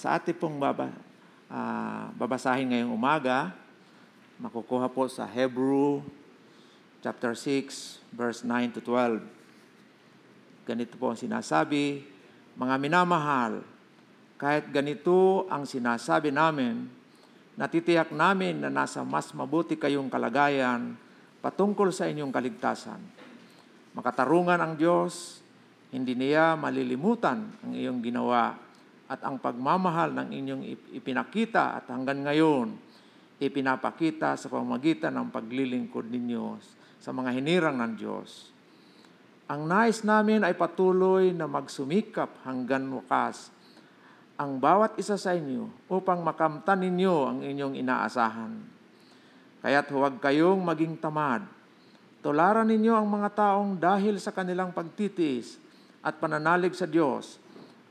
[0.00, 0.88] sa ating pong baba,
[1.52, 3.52] uh, babasahin ngayong umaga,
[4.40, 6.00] makukuha po sa Hebrew
[7.04, 9.20] chapter 6, verse 9 to 12.
[10.64, 12.00] Ganito po ang sinasabi,
[12.56, 13.60] Mga minamahal,
[14.40, 16.88] kahit ganito ang sinasabi namin,
[17.60, 20.96] natitiyak namin na nasa mas mabuti kayong kalagayan
[21.44, 23.04] patungkol sa inyong kaligtasan.
[23.92, 25.44] Makatarungan ang Diyos,
[25.92, 28.69] hindi niya malilimutan ang iyong ginawa
[29.10, 30.62] at ang pagmamahal ng inyong
[30.94, 32.78] ipinakita at hanggang ngayon
[33.42, 36.62] ipinapakita sa pamagitan ng paglilingkod ninyo
[37.02, 38.54] sa mga hinirang ng Diyos.
[39.50, 43.50] Ang nais namin ay patuloy na magsumikap hanggang wakas
[44.38, 48.62] ang bawat isa sa inyo upang makamtan ninyo ang inyong inaasahan.
[49.60, 51.44] Kaya't huwag kayong maging tamad.
[52.24, 55.60] Tularan ninyo ang mga taong dahil sa kanilang pagtitiis
[56.00, 57.36] at pananalig sa Diyos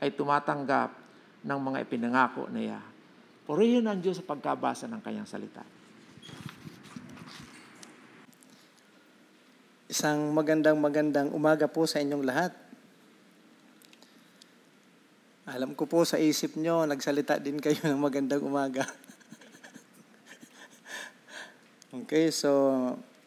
[0.02, 0.99] ay tumatanggap
[1.44, 2.80] ng mga ipinangako niya.
[3.44, 5.64] Purihin ang Diyos sa pagkabasa ng kanyang salita.
[9.90, 12.52] Isang magandang magandang umaga po sa inyong lahat.
[15.50, 18.86] Alam ko po sa isip nyo, nagsalita din kayo ng magandang umaga.
[22.06, 22.50] okay, so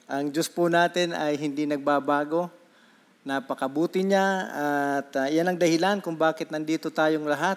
[0.07, 2.63] ang Diyos po natin ay hindi nagbabago
[3.23, 7.55] Napakabuti niya at uh, yan ang dahilan kung bakit nandito tayong lahat.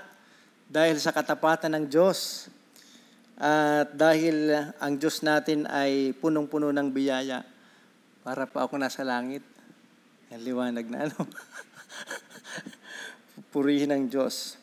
[0.67, 2.51] Dahil sa katapatan ng Diyos.
[3.39, 4.51] At dahil
[4.83, 7.47] ang Diyos natin ay punong-puno ng biyaya.
[8.27, 9.47] Para pa ako nasa langit.
[10.35, 11.23] Ang liwanag na ano.
[13.55, 14.59] Purihin ng Diyos.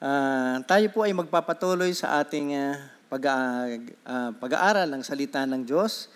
[0.00, 2.76] Uh, tayo po ay magpapatuloy sa ating uh,
[3.12, 6.08] pag, uh, pag-aaral ng salita ng Diyos.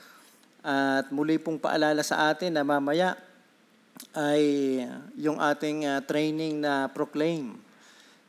[0.64, 3.20] At muli pong paalala sa atin na mamaya
[4.16, 4.80] ay
[5.20, 7.60] yung ating uh, training na proclaim.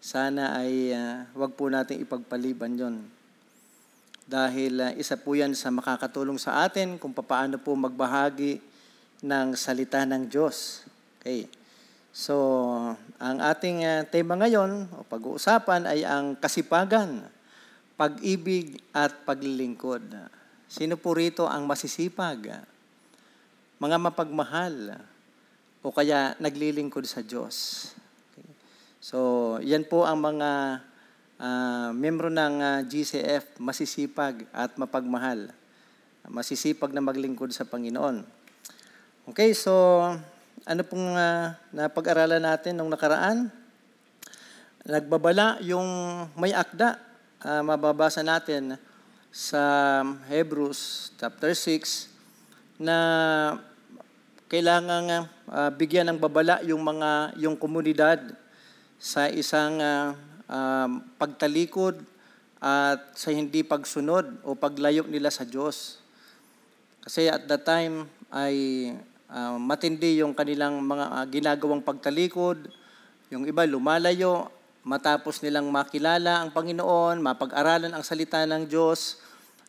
[0.02, 3.06] Sana ay uh, wag po nating ipagpaliban yon.
[4.26, 8.58] Dahil uh, isa po yan sa makakatulong sa atin kung paano po magbahagi
[9.22, 10.82] ng salita ng Diyos.
[11.22, 11.46] Okay.
[12.10, 12.34] So,
[13.22, 17.22] ang ating uh, tema ngayon o pag-uusapan ay ang kasipagan,
[17.94, 20.02] pag-ibig at paglilingkod.
[20.66, 22.66] Sino po rito ang masisipag?
[23.78, 24.98] Mga mapagmahal,
[25.86, 27.86] o kaya naglilingkod sa Diyos.
[29.02, 30.78] So, yan po ang mga
[31.42, 35.50] uh, membro ng uh, ah, GCF, masisipag at mapagmahal.
[36.30, 38.22] Masisipag na maglingkod sa Panginoon.
[39.26, 39.74] Okay, so
[40.70, 43.50] ano pong uh, napag-aralan natin nung nakaraan?
[44.86, 45.90] Nagbabala yung
[46.38, 47.02] may akda.
[47.42, 48.78] Uh, mababasa natin
[49.34, 52.06] sa Hebrews chapter 6
[52.78, 52.98] na
[54.46, 58.38] kailangan uh, bigyan ng babala yung mga yung komunidad
[59.02, 60.14] sa isang uh,
[60.46, 62.06] um, pagtalikod
[62.62, 65.98] at sa hindi pagsunod o paglayo nila sa Diyos.
[67.02, 68.56] Kasi at that time ay
[69.34, 72.70] uh, matindi yung kanilang mga uh, ginagawang pagtalikod,
[73.34, 74.54] yung iba lumalayo
[74.86, 79.18] matapos nilang makilala ang Panginoon, mapag-aralan ang salita ng Diyos,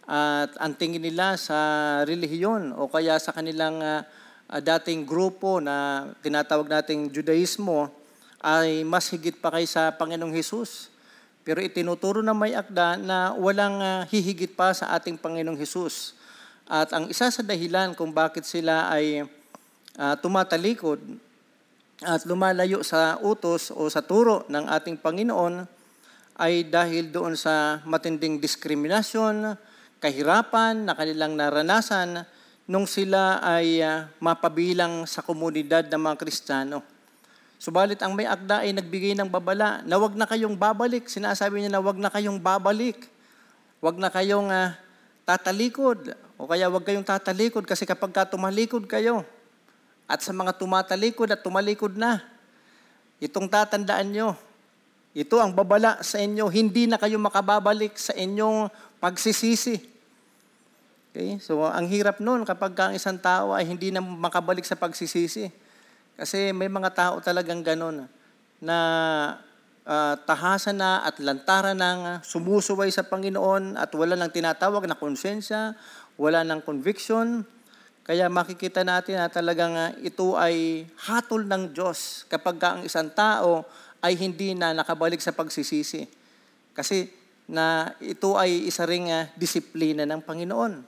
[0.04, 1.56] at ang tingin nila sa
[2.04, 4.04] relihiyon o kaya sa kanilang uh,
[4.52, 8.01] uh, dating grupo na tinatawag nating Judaismo
[8.42, 10.90] ay mas higit pa kay sa Panginoong Hesus.
[11.46, 16.18] Pero itinuturo na may akda na walang uh, hihigit pa sa ating Panginoong Hesus.
[16.66, 19.26] At ang isa sa dahilan kung bakit sila ay
[19.98, 20.98] uh, tumatalikod
[22.02, 25.66] at lumalayo sa utos o sa turo ng ating Panginoon
[26.38, 29.54] ay dahil doon sa matinding diskriminasyon,
[30.02, 32.26] kahirapan na kanilang naranasan
[32.66, 36.91] nung sila ay uh, mapabilang sa komunidad ng mga Kristiyano.
[37.62, 41.06] Subalit ang may akda ay nagbigay ng babala na wag na kayong babalik.
[41.06, 43.06] Sinasabi niya na wag na kayong babalik.
[43.78, 44.74] Wag na kayong uh,
[45.22, 46.10] tatalikod.
[46.34, 49.22] O kaya wag kayong tatalikod kasi kapag ka tumalikod kayo
[50.10, 52.18] at sa mga tumatalikod at tumalikod na,
[53.22, 54.34] itong tatandaan nyo,
[55.14, 59.78] ito ang babala sa inyo, hindi na kayo makababalik sa inyong pagsisisi.
[61.14, 61.38] Okay?
[61.38, 65.61] So, ang hirap noon kapag ang isang tao ay hindi na makabalik sa pagsisisi.
[66.16, 68.06] Kasi may mga tao talagang ganun
[68.62, 68.78] na
[69.86, 75.74] uh, tahasan na at lantaran ng sumusuway sa Panginoon at wala nang tinatawag na konsensya,
[76.14, 77.42] wala nang conviction.
[78.02, 83.62] Kaya makikita natin na talagang uh, ito ay hatol ng Diyos kapag ang isang tao
[84.02, 86.06] ay hindi na nakabalik sa pagsisisi.
[86.74, 87.06] Kasi
[87.46, 90.82] na ito ay isa ring uh, disiplina ng Panginoon.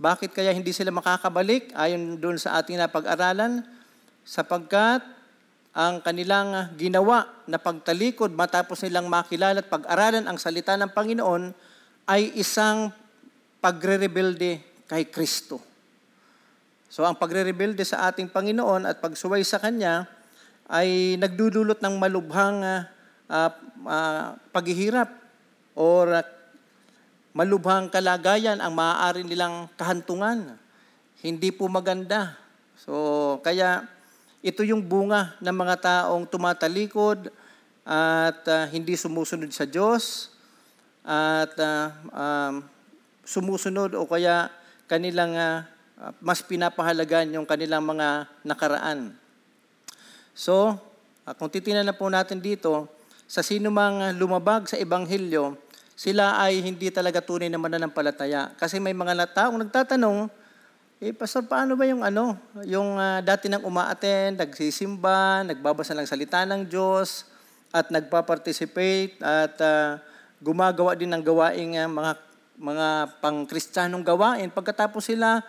[0.00, 1.76] Bakit kaya hindi sila makakabalik?
[1.76, 3.60] Ayon doon sa ating napag-aralan,
[4.24, 5.02] sapagkat
[5.70, 11.54] ang kanilang ginawa na pagtalikod matapos nilang makilala at pag-aralan ang salita ng Panginoon
[12.10, 12.90] ay isang
[13.62, 14.58] pagre-rebelde
[14.90, 15.62] kay Kristo.
[16.90, 20.10] So ang pagre-rebelde sa ating Panginoon at pagsuway sa Kanya
[20.66, 22.82] ay nagdudulot ng malubhang uh,
[23.30, 25.06] uh, paghihirap
[25.78, 26.26] or uh,
[27.30, 30.58] malubhang kalagayan ang maaari nilang kahantungan.
[31.22, 32.34] Hindi po maganda.
[32.74, 33.86] So kaya
[34.40, 37.28] ito yung bunga ng mga taong tumatalikod
[37.84, 40.32] at uh, hindi sumusunod sa Diyos
[41.04, 42.54] at uh, um,
[43.24, 44.48] sumusunod o kaya
[44.88, 45.64] kanilang uh,
[46.24, 49.12] mas pinapahalagan yung kanilang mga nakaraan.
[50.32, 50.72] So,
[51.28, 52.88] uh, kung titingnan na po natin dito,
[53.28, 55.54] sa sino mang lumabag sa Ebanghelyo,
[55.92, 58.56] sila ay hindi talaga tunay na mananampalataya.
[58.56, 60.32] Kasi may mga taong nagtatanong,
[61.00, 62.36] eh, Pastor, paano ba yung ano,
[62.68, 67.24] yung uh, dati nang umaattend, nagsisimba, nagbabasa ng salita ng Diyos,
[67.72, 69.96] at nagpa-participate, at uh,
[70.44, 72.12] gumagawa din ng gawaing uh, mga
[72.60, 72.88] mga
[73.24, 74.52] pang-kristyanong gawain.
[74.52, 75.40] Pagkatapos sila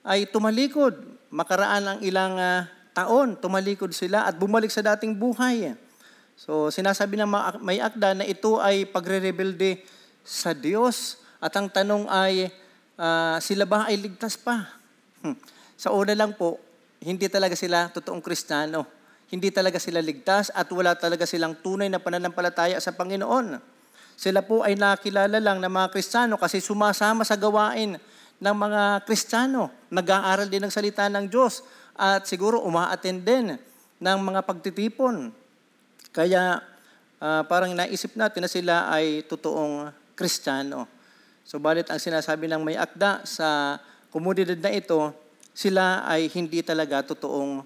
[0.00, 0.96] ay tumalikod,
[1.28, 2.64] makaraan ang ilang uh,
[2.96, 5.76] taon, tumalikod sila at bumalik sa dating buhay.
[6.40, 7.28] So sinasabi ng
[7.60, 9.84] may akda na ito ay pagre-rebelde
[10.24, 12.48] sa Diyos at ang tanong ay
[12.96, 14.85] uh, sila ba ay ligtas pa?
[15.22, 15.36] Hmm.
[15.76, 16.60] Sa una lang po,
[17.04, 18.88] hindi talaga sila totoong Kristiyano.
[19.26, 23.58] Hindi talaga sila ligtas at wala talaga silang tunay na pananampalataya sa Panginoon.
[24.16, 28.00] Sila po ay nakilala lang ng mga Kristiyano kasi sumasama sa gawain
[28.40, 29.68] ng mga Kristiyano.
[29.92, 31.60] Nag-aaral din ng salita ng Diyos
[31.92, 33.46] at siguro umaattend din
[34.00, 35.32] ng mga pagtitipon.
[36.16, 36.64] Kaya
[37.20, 40.88] uh, parang naisip natin na sila ay totoong Kristiyano.
[41.44, 43.76] So balit ang sinasabi ng may akda sa
[44.16, 45.12] komunidad na ito,
[45.52, 47.60] sila ay hindi talaga totoong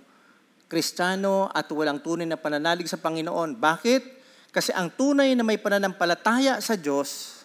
[0.66, 3.54] Kristiyano at walang tunay na pananalig sa Panginoon.
[3.54, 4.02] Bakit?
[4.50, 7.38] Kasi ang tunay na may pananampalataya sa Diyos,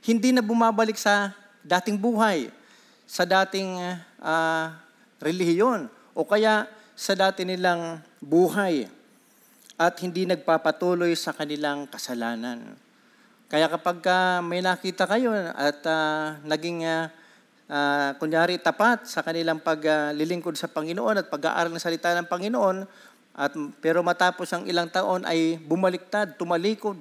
[0.00, 2.48] hindi na bumabalik sa dating buhay,
[3.04, 3.76] sa dating
[4.16, 4.72] uh,
[5.20, 6.64] relihiyon, o kaya
[6.96, 8.88] sa dati nilang buhay,
[9.76, 12.80] at hindi nagpapatuloy sa kanilang kasalanan.
[13.52, 17.12] Kaya kapag uh, may nakita kayo at uh, naging uh,
[17.68, 22.76] uh, kunyari tapat sa kanilang paglilingkod uh, sa Panginoon at pag-aaral ng salita ng Panginoon,
[23.38, 26.98] at, pero matapos ang ilang taon ay bumaliktad, tumalikod,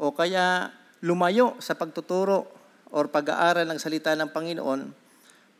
[0.00, 0.72] o kaya
[1.04, 2.48] lumayo sa pagtuturo
[2.90, 4.80] or pag-aaral ng salita ng Panginoon,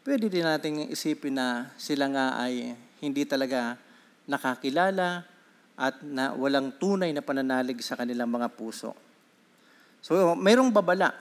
[0.02, 3.78] pwede din nating isipin na sila nga ay hindi talaga
[4.26, 5.22] nakakilala
[5.81, 8.92] at na walang tunay na pananalig sa kanilang mga puso.
[10.04, 11.16] So, mayroong babala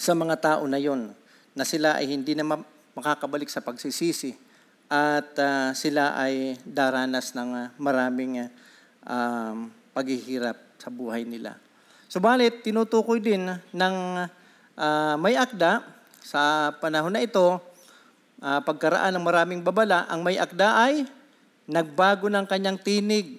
[0.00, 1.12] sa mga tao na yon
[1.54, 2.46] na sila ay hindi na
[2.94, 4.34] makakabalik sa pagsisisi
[4.90, 8.50] at uh, sila ay daranas ng uh, maraming uh,
[9.06, 11.54] um, paghihirap sa buhay nila.
[12.10, 13.96] Subalit, tinutukoy din ng
[14.74, 15.86] uh, may akda
[16.18, 17.62] sa panahon na ito,
[18.42, 21.06] uh, pagkaraan ng maraming babala, ang may akda ay
[21.70, 23.38] nagbago ng kanyang tinig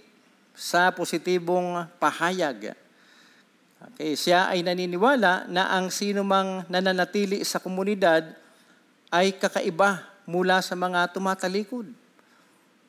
[0.56, 2.72] sa positibong pahayag.
[3.82, 8.30] Okay, siya ay naniniwala na ang sino mang nananatili sa komunidad
[9.10, 11.90] ay kakaiba mula sa mga tumatalikod.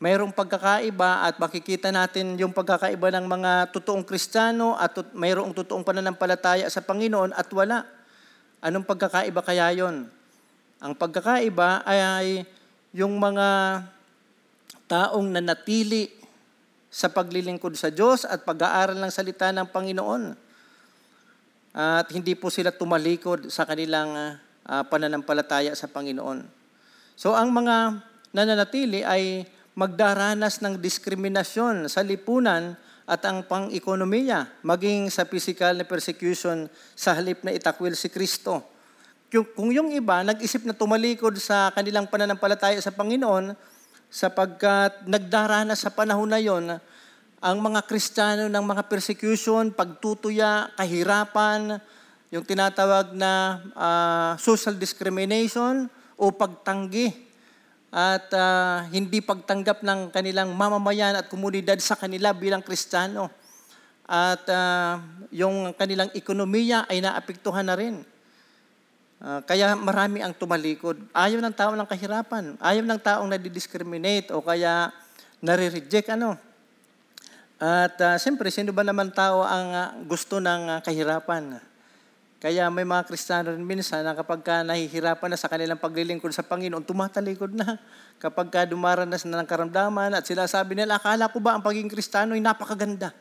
[0.04, 6.68] Mayroong pagkakaiba at makikita natin yung pagkakaiba ng mga totoong Kristiyano at mayroong totoong pananampalataya
[6.68, 7.88] sa Panginoon at wala.
[8.60, 10.12] Anong pagkakaiba kaya yon?
[10.76, 12.44] Ang pagkakaiba ay
[12.92, 13.80] yung mga
[14.84, 16.12] taong nanatili
[16.92, 20.51] sa paglilingkod sa Diyos at pag-aaral ng salita ng Panginoon.
[21.72, 26.44] At hindi po sila tumalikod sa kanilang uh, pananampalataya sa Panginoon.
[27.16, 32.76] So ang mga nananatili ay magdaranas ng diskriminasyon sa lipunan
[33.08, 38.62] at ang pang-ekonomiya, maging sa physical na persecution sa halip na itakwil si Kristo.
[39.32, 43.56] Kung yung iba nag-isip na tumalikod sa kanilang pananampalataya sa Panginoon,
[44.12, 46.76] sapagkat nagdaranas sa panahon na yon
[47.42, 51.82] ang mga Kristiyano ng mga persecution, pagtutuya, kahirapan,
[52.30, 55.90] yung tinatawag na uh, social discrimination,
[56.22, 57.10] o pagtanggi
[57.90, 63.26] at uh, hindi pagtanggap ng kanilang mamamayan at komunidad sa kanila bilang Kristiyano.
[64.06, 65.02] At uh,
[65.34, 68.06] yung kanilang ekonomiya ay naapektuhan na rin.
[69.18, 70.94] Uh, kaya marami ang tumalikod.
[71.10, 72.54] Ayaw ng tao ng kahirapan.
[72.62, 74.94] Ayaw ng taong nadidiscriminate o kaya
[75.42, 76.14] nare-reject.
[76.14, 76.51] Ano?
[77.62, 81.62] At uh, siyempre, sino ba naman tao ang uh, gusto ng uh, kahirapan?
[82.42, 86.42] Kaya may mga Kristiyano rin minsan na kapag ka nahihirapan na sa kanilang paglilingkod sa
[86.42, 87.78] Panginoon, tumatalikod na.
[88.18, 91.86] Kapag ka dumaranas na ng karamdaman at sila sabi nila, akala ko ba ang pagiging
[91.86, 93.14] Kristiyano ay napakaganda?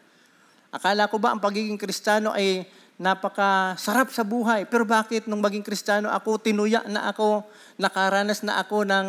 [0.73, 2.65] Akala ko ba ang pagiging Kristiyano ay
[2.97, 4.65] napakasarap sa buhay?
[4.65, 7.45] Pero bakit nung maging Kristiyano ako, tinuya na ako,
[7.77, 9.07] nakaranas na ako ng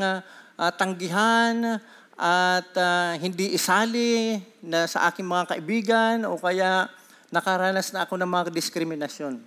[0.61, 1.81] ah, tanggihan
[2.17, 6.89] at ah, hindi isali na sa aking mga kaibigan o kaya
[7.33, 9.41] nakaranas na ako ng mga diskriminasyon.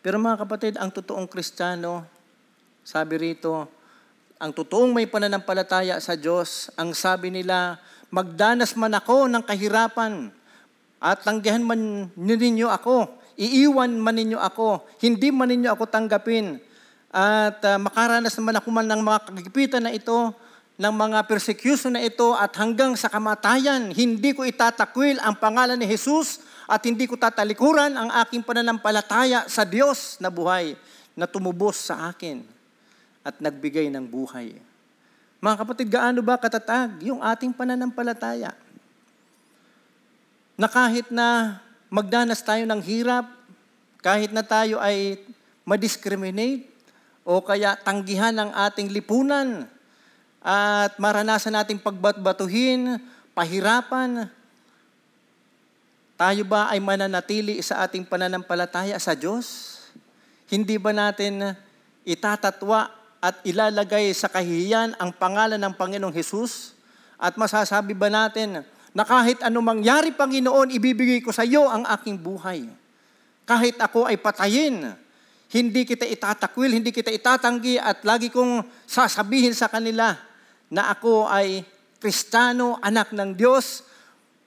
[0.00, 2.06] Pero mga kapatid, ang totoong Kristiyano,
[2.86, 3.68] sabi rito,
[4.38, 7.76] ang totoong may pananampalataya sa Diyos, ang sabi nila,
[8.08, 10.30] magdanas man ako ng kahirapan
[11.02, 16.56] at tanggihan man ninyo ako, iiwan man ninyo ako, hindi man ninyo ako tanggapin,
[17.12, 20.32] at ah, makaranas naman ako man ng mga kagipitan na ito,
[20.76, 25.88] ng mga persecution na ito at hanggang sa kamatayan, hindi ko itatakwil ang pangalan ni
[25.88, 30.76] Jesus at hindi ko tatalikuran ang aking pananampalataya sa Diyos na buhay
[31.16, 32.44] na tumubos sa akin
[33.24, 34.52] at nagbigay ng buhay.
[35.40, 38.52] Mga kapatid, gaano ba katatag yung ating pananampalataya?
[40.60, 43.24] Na kahit na magdanas tayo ng hirap,
[44.04, 45.24] kahit na tayo ay
[45.64, 46.68] madiscriminate
[47.24, 49.64] o kaya tanggihan ng ating lipunan
[50.46, 53.02] at maranasan nating pagbatbatuhin,
[53.34, 54.30] pahirapan,
[56.14, 59.74] tayo ba ay mananatili sa ating pananampalataya sa Diyos?
[60.46, 61.50] Hindi ba natin
[62.06, 66.78] itatatwa at ilalagay sa kahihiyan ang pangalan ng Panginoong Hesus?
[67.18, 68.62] At masasabi ba natin
[68.94, 72.70] na kahit anong mangyari, Panginoon, ibibigay ko sa iyo ang aking buhay.
[73.42, 74.94] Kahit ako ay patayin,
[75.50, 80.35] hindi kita itatakwil, hindi kita itatanggi at lagi kong sasabihin sa kanila
[80.72, 81.62] na ako ay
[82.02, 83.86] Kristano, anak ng Diyos,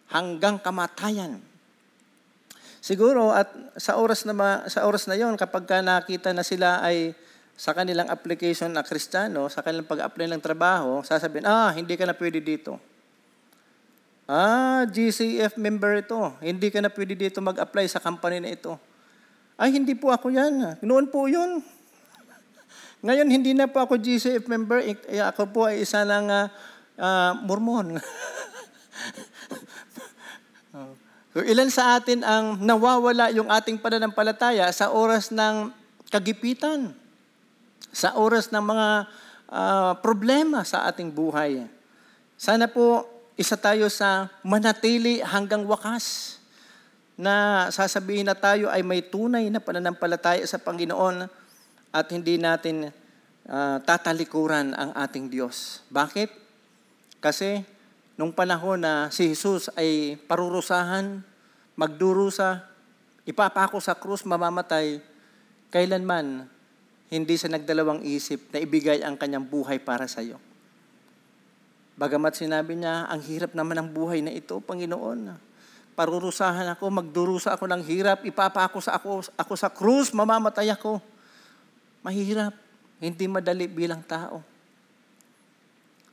[0.09, 1.41] hanggang kamatayan.
[2.79, 6.79] Siguro at sa oras na ma, sa oras na 'yon kapag ka nakita na sila
[6.79, 7.11] ay
[7.59, 12.15] sa kanilang application na Kristiyano, sa kanilang pag-apply ng trabaho, sasabihin, ah, hindi ka na
[12.15, 12.79] pwede dito.
[14.23, 16.15] Ah, GCF member ito.
[16.39, 18.79] Hindi ka na pwede dito mag-apply sa company na ito.
[19.59, 20.79] Ay, hindi po ako yan.
[20.79, 21.59] Noon po yun.
[22.99, 24.83] Ngayon, hindi na po ako GCF member.
[24.83, 26.27] Eh, Ako po ay isa ng
[26.99, 27.95] ah, Mormon.
[31.29, 35.69] So, ilan sa atin ang nawawala yung ating pananampalataya sa oras ng
[36.09, 36.89] kagipitan,
[37.93, 38.87] sa oras ng mga
[39.53, 41.69] ah, problema sa ating buhay.
[42.33, 43.05] Sana po
[43.37, 46.35] isa tayo sa manatili hanggang wakas
[47.13, 51.29] na sasabihin na tayo ay may tunay na pananampalataya sa Panginoon
[51.89, 52.89] at hindi natin
[53.49, 55.81] ah, tatalikuran ang ating Diyos.
[55.89, 56.29] Bakit?
[57.19, 57.61] Kasi
[58.15, 61.23] nung panahon na si Jesus ay parurusahan,
[61.79, 62.67] magdurusa,
[63.23, 64.99] ipapako sa krus, mamamatay,
[65.71, 66.49] kailanman
[67.09, 70.37] hindi sa nagdalawang isip na ibigay ang kanyang buhay para sa iyo.
[71.99, 75.35] Bagamat sinabi niya, ang hirap naman ng buhay na ito, Panginoon.
[75.99, 81.03] Parurusahan ako, magdurusa ako ng hirap, ipapako sa ako, ako sa krus, mamamatay ako.
[82.03, 82.55] Mahirap,
[83.03, 84.39] hindi madali bilang tao.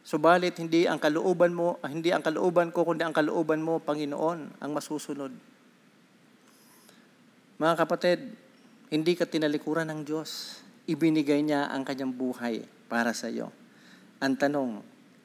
[0.07, 4.62] Subalit hindi ang kalooban mo, ah, hindi ang kalooban ko kundi ang kalooban mo, Panginoon,
[4.62, 5.35] ang masusunod.
[7.59, 8.19] Mga kapatid,
[8.87, 10.62] hindi ka tinalikuran ng Diyos.
[10.87, 13.50] Ibinigay niya ang kanyang buhay para sa iyo.
[14.23, 14.71] Ang tanong,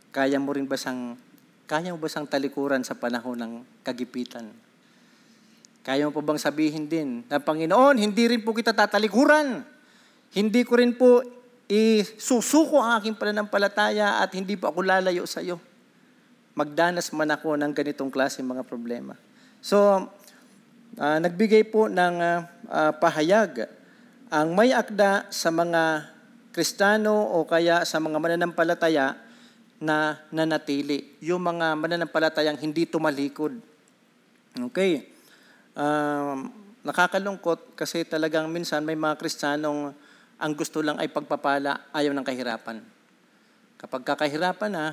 [0.10, 1.14] kaya mo rin ba sang
[1.70, 4.52] kaya mo ba sang talikuran sa panahon ng kagipitan?
[5.88, 9.64] Kaya mo pa bang sabihin din na Panginoon, hindi rin po kita tatalikuran.
[10.32, 11.20] Hindi ko rin po
[11.72, 15.60] isusuko ang aking pananampalataya at hindi po ako lalayo sa iyo.
[16.56, 19.16] Magdanas man ako ng ganitong klase mga problema.
[19.64, 20.08] So,
[21.00, 23.68] ah, nagbigay po ng ah, ah, pahayag
[24.32, 26.12] ang may akda sa mga
[26.52, 29.16] Kristano o kaya sa mga mananampalataya
[29.80, 31.20] na nanatili.
[31.24, 33.56] Yung mga mananampalatayang hindi tumalikod.
[34.72, 35.08] Okay.
[35.72, 36.52] Um,
[36.84, 39.96] nakakalungkot kasi talagang minsan may mga Kristiyanong
[40.42, 42.82] ang gusto lang ay pagpapala, ayaw ng kahirapan.
[43.78, 44.86] Kapag kakahirapan na,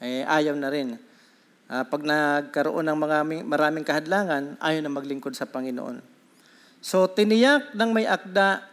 [0.00, 0.96] eh, ayaw na rin.
[1.68, 6.00] Ah, pag nagkaroon ng mga maraming kahadlangan, ayaw na maglingkod sa Panginoon.
[6.80, 8.64] So, tiniyak ng may akda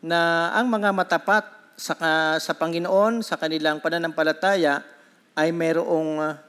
[0.00, 1.44] na ang mga matapat
[1.76, 1.94] sa,
[2.40, 4.80] sa Panginoon, sa kanilang pananampalataya,
[5.36, 6.40] ay mayroong ah,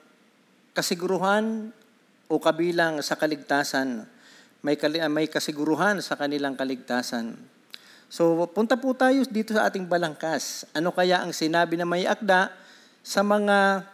[0.72, 1.76] kasiguruhan
[2.32, 4.08] o kabilang sa kaligtasan.
[4.64, 4.80] May,
[5.12, 7.59] may kasiguruhan sa kanilang kaligtasan.
[8.10, 10.66] So, punta po tayo dito sa ating balangkas.
[10.74, 12.50] Ano kaya ang sinabi na may akda
[13.06, 13.86] sa mga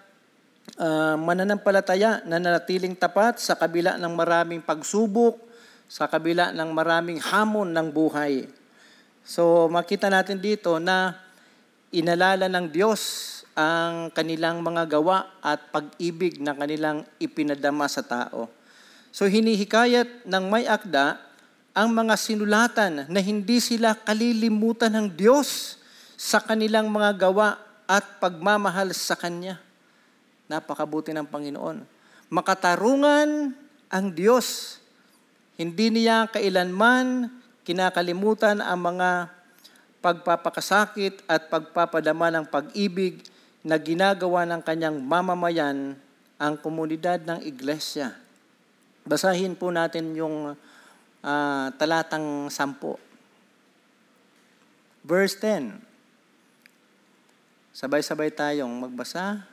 [0.79, 5.35] ah, mananampalataya na nanatiling tapat sa kabila ng maraming pagsubok,
[5.91, 8.47] sa kabila ng maraming hamon ng buhay.
[9.27, 11.19] So makita natin dito na
[11.91, 13.01] inalala ng Diyos
[13.51, 18.47] ang kanilang mga gawa at pag-ibig na kanilang ipinadama sa tao.
[19.11, 21.24] So hinihikayat ng may akda
[21.75, 25.75] ang mga sinulatan na hindi sila kalilimutan ng Diyos
[26.15, 29.59] sa kanilang mga gawa at pagmamahal sa Kanya.
[30.47, 31.83] Napakabuti ng Panginoon.
[32.31, 33.51] Makatarungan
[33.91, 34.79] ang Diyos.
[35.59, 37.27] Hindi niya kailanman
[37.67, 39.09] kinakalimutan ang mga
[39.99, 43.19] pagpapakasakit at pagpapadama ng pag-ibig
[43.65, 45.97] na ginagawa ng kanyang mamamayan
[46.39, 48.13] ang komunidad ng iglesia.
[49.01, 50.53] Basahin po natin yung
[51.25, 53.01] uh, talatang sampo.
[55.01, 55.81] Verse 10.
[57.75, 59.43] Sabay-sabay tayong magbasa.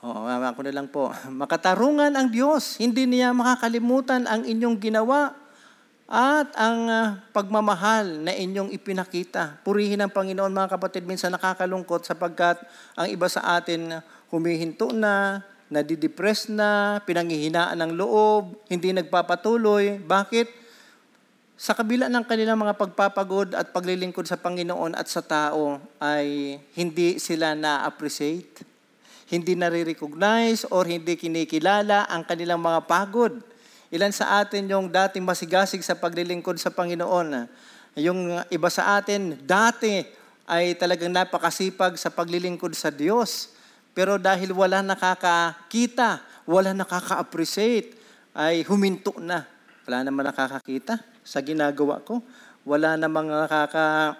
[0.00, 1.12] Oo, ako na lang po.
[1.44, 2.80] Makatarungan ang Diyos.
[2.80, 5.36] Hindi niya makakalimutan ang inyong ginawa
[6.10, 9.62] at ang uh, pagmamahal na inyong ipinakita.
[9.62, 11.06] Purihin ang Panginoon mga kapatid.
[11.06, 12.58] Minsan nakakalungkot sapagkat
[12.98, 20.02] ang iba sa atin humihinto na, nadidepress na, pinanghihinaan ng loob, hindi nagpapatuloy.
[20.02, 20.69] Bakit?
[21.60, 27.20] Sa kabila ng kanilang mga pagpapagod at paglilingkod sa Panginoon at sa tao ay hindi
[27.20, 28.64] sila na-appreciate
[29.30, 33.38] hindi nare-recognize or hindi kinikilala ang kanilang mga pagod.
[33.94, 37.46] Ilan sa atin yung dating masigasig sa paglilingkod sa Panginoon.
[37.94, 40.02] Yung iba sa atin, dati
[40.50, 43.54] ay talagang napakasipag sa paglilingkod sa Diyos.
[43.94, 47.94] Pero dahil wala nakakakita, wala nakaka-appreciate,
[48.34, 49.46] ay huminto na.
[49.86, 52.24] Wala naman nakakakita sa ginagawa ko.
[52.64, 54.16] Wala namang nakaka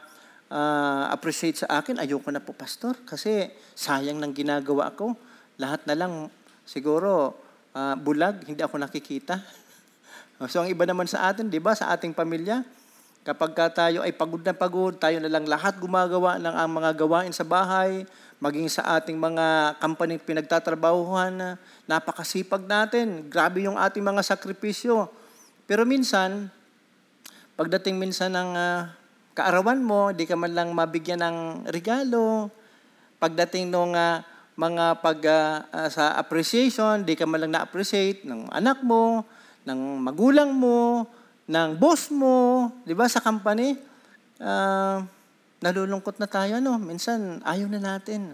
[0.51, 5.15] uh, appreciate sa akin, ayoko na po, Pastor, kasi sayang ng ginagawa ko.
[5.57, 6.13] Lahat na lang,
[6.67, 7.39] siguro,
[7.73, 9.41] uh, bulag, hindi ako nakikita.
[10.51, 12.67] so, ang iba naman sa atin, di ba, sa ating pamilya,
[13.23, 16.91] kapag ka tayo ay pagod na pagod, tayo na lang lahat gumagawa ng ang mga
[16.97, 18.09] gawain sa bahay,
[18.41, 23.29] maging sa ating mga company pinagtatrabahuhan, napakasipag natin.
[23.29, 25.13] Grabe yung ating mga sakripisyo.
[25.69, 26.49] Pero minsan,
[27.61, 28.89] pagdating minsan ng uh,
[29.37, 32.49] kaarawan mo, di ka man lang mabigyan ng regalo.
[33.21, 34.25] Pagdating nung uh,
[34.57, 39.29] mga pag uh, uh, sa appreciation, di ka man lang na-appreciate ng anak mo,
[39.69, 41.05] ng magulang mo,
[41.45, 43.77] ng boss mo, di ba, sa company.
[44.41, 45.05] Uh,
[45.61, 46.81] nalulungkot na tayo, no?
[46.81, 48.33] Minsan, ayaw na natin.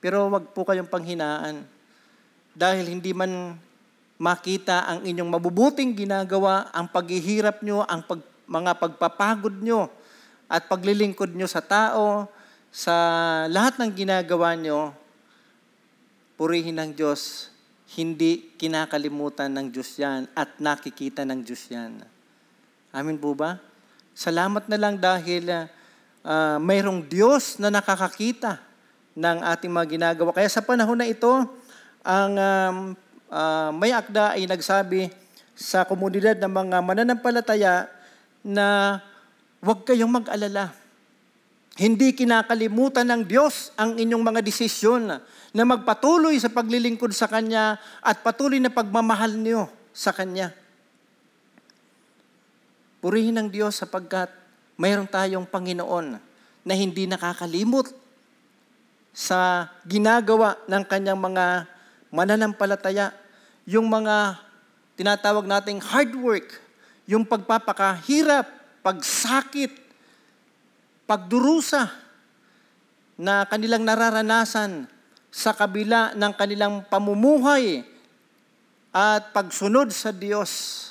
[0.00, 1.68] Pero wag po kayong panghinaan.
[2.56, 3.60] Dahil hindi man
[4.24, 9.88] makita ang inyong mabubuting ginagawa, ang paghihirap nyo, ang pag mga pagpapagod nyo
[10.48, 12.28] at paglilingkod nyo sa tao,
[12.72, 12.94] sa
[13.48, 14.92] lahat ng ginagawa nyo,
[16.40, 17.52] purihin ng Diyos,
[17.94, 22.02] hindi kinakalimutan ng Diyos yan at nakikita ng Diyos yan.
[22.90, 23.60] Amin po ba?
[24.14, 28.58] Salamat na lang dahil uh, mayroong Diyos na nakakakita
[29.14, 30.34] ng ating mga ginagawa.
[30.34, 31.30] Kaya sa panahon na ito,
[32.02, 32.78] ang um,
[33.30, 35.08] uh, may akda ay nagsabi
[35.54, 37.86] sa komunidad ng mga mananampalataya
[38.42, 38.98] na
[39.62, 40.74] huwag kayong mag-alala.
[41.74, 45.10] Hindi kinakalimutan ng Diyos ang inyong mga desisyon
[45.50, 50.54] na magpatuloy sa paglilingkod sa Kanya at patuloy na pagmamahal niyo sa Kanya.
[53.02, 54.30] Purihin ng Diyos sapagkat
[54.78, 56.18] mayroon tayong Panginoon
[56.64, 57.90] na hindi nakakalimot
[59.14, 61.73] sa ginagawa ng kanyang mga
[62.14, 63.10] mananampalataya,
[63.66, 64.38] yung mga
[64.94, 66.48] tinatawag nating hard work,
[67.10, 68.46] yung pagpapakahirap,
[68.86, 69.74] pagsakit,
[71.10, 71.90] pagdurusa
[73.18, 74.86] na kanilang nararanasan
[75.34, 77.82] sa kabila ng kanilang pamumuhay
[78.94, 80.82] at pagsunod sa Diyos.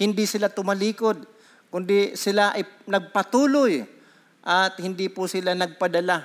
[0.00, 1.28] Hindi sila tumalikod,
[1.68, 3.84] kundi sila ay nagpatuloy
[4.40, 6.24] at hindi po sila nagpadala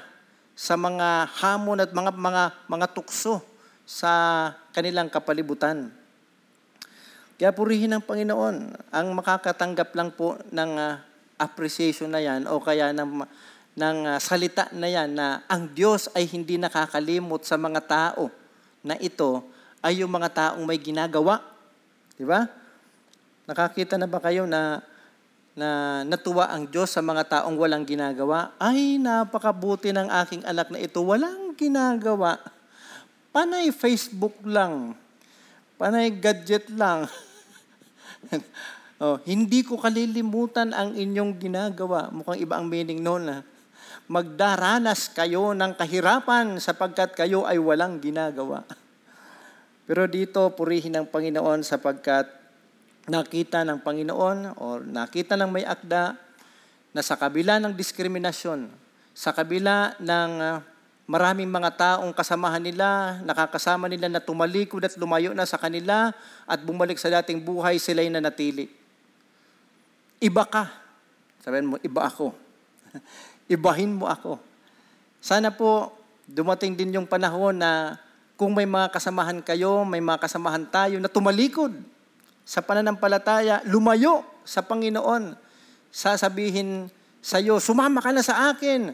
[0.55, 3.43] sa mga hamon at mga mga mga tukso
[3.85, 5.93] sa kanilang kapalibutan.
[7.37, 8.73] Kaya purihin ng Panginoon.
[8.91, 10.97] Ang makakatanggap lang po ng uh,
[11.37, 13.23] appreciation na yan o kaya ng,
[13.77, 18.31] ng uh, salita na yan na ang Diyos ay hindi nakakalimot sa mga tao
[18.81, 19.43] na ito
[19.85, 21.43] ay yung mga taong may ginagawa.
[22.17, 22.47] Di ba?
[23.45, 24.81] Nakakita na ba kayo na
[25.55, 28.51] na natuwa ang Diyos sa mga taong walang ginagawa?
[28.59, 30.99] Ay, napakabuti ng aking anak na ito.
[30.99, 32.41] Walang ginagawa.
[33.35, 34.95] Panay Facebook lang.
[35.75, 37.03] Panay gadget lang.
[39.03, 42.07] oh, hindi ko kalilimutan ang inyong ginagawa.
[42.15, 43.27] Mukhang iba ang meaning noon.
[43.27, 43.43] Ha?
[44.07, 48.63] Magdaranas kayo ng kahirapan sapagkat kayo ay walang ginagawa.
[49.83, 52.31] Pero dito, purihin ng Panginoon sapagkat
[53.11, 56.15] nakita ng Panginoon o nakita ng may akda
[56.95, 58.71] na sa kabila ng diskriminasyon,
[59.11, 60.74] sa kabila ng uh,
[61.05, 66.09] maraming mga taong kasamahan nila, nakakasama nila na tumalikod at lumayo na sa kanila
[66.49, 68.69] at bumalik sa dating buhay, sila'y nanatili.
[70.17, 70.73] Iba ka.
[71.45, 72.33] Sabihin mo, iba ako.
[73.55, 74.41] Ibahin mo ako.
[75.21, 75.93] Sana po
[76.25, 78.01] dumating din yung panahon na
[78.35, 81.71] kung may mga kasamahan kayo, may mga kasamahan tayo na tumalikod
[82.45, 85.37] sa pananampalataya, lumayo sa Panginoon,
[85.89, 86.89] sasabihin
[87.25, 88.93] sa iyo, sumama ka na sa akin.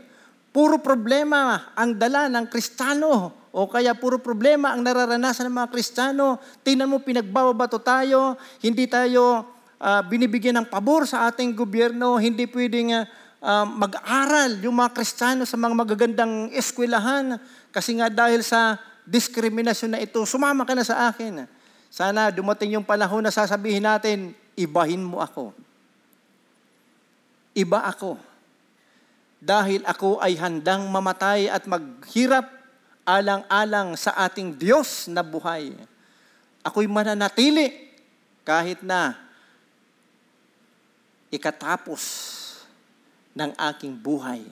[0.51, 6.39] Puro problema ang dala ng Kristiyano o kaya puro problema ang nararanasan ng mga Kristiyano.
[6.63, 9.47] Tingnan mo, pinagbababato tayo, hindi tayo
[9.79, 15.55] uh, binibigyan ng pabor sa ating gobyerno, hindi pwedeng uh, mag-aral yung mga Kristiyano sa
[15.55, 17.39] mga magagandang eskwelahan
[17.71, 18.75] kasi nga dahil sa
[19.07, 21.47] diskriminasyon na ito, sumama ka na sa akin.
[21.91, 25.51] Sana dumating yung panahon na sasabihin natin, ibahin mo ako.
[27.51, 28.30] Iba ako.
[29.41, 32.45] Dahil ako ay handang mamatay at maghirap
[33.01, 35.73] alang-alang sa ating Diyos na buhay.
[36.61, 37.89] Ako'y mananatili
[38.45, 39.17] kahit na
[41.33, 42.03] ikatapos
[43.33, 44.45] ng aking buhay.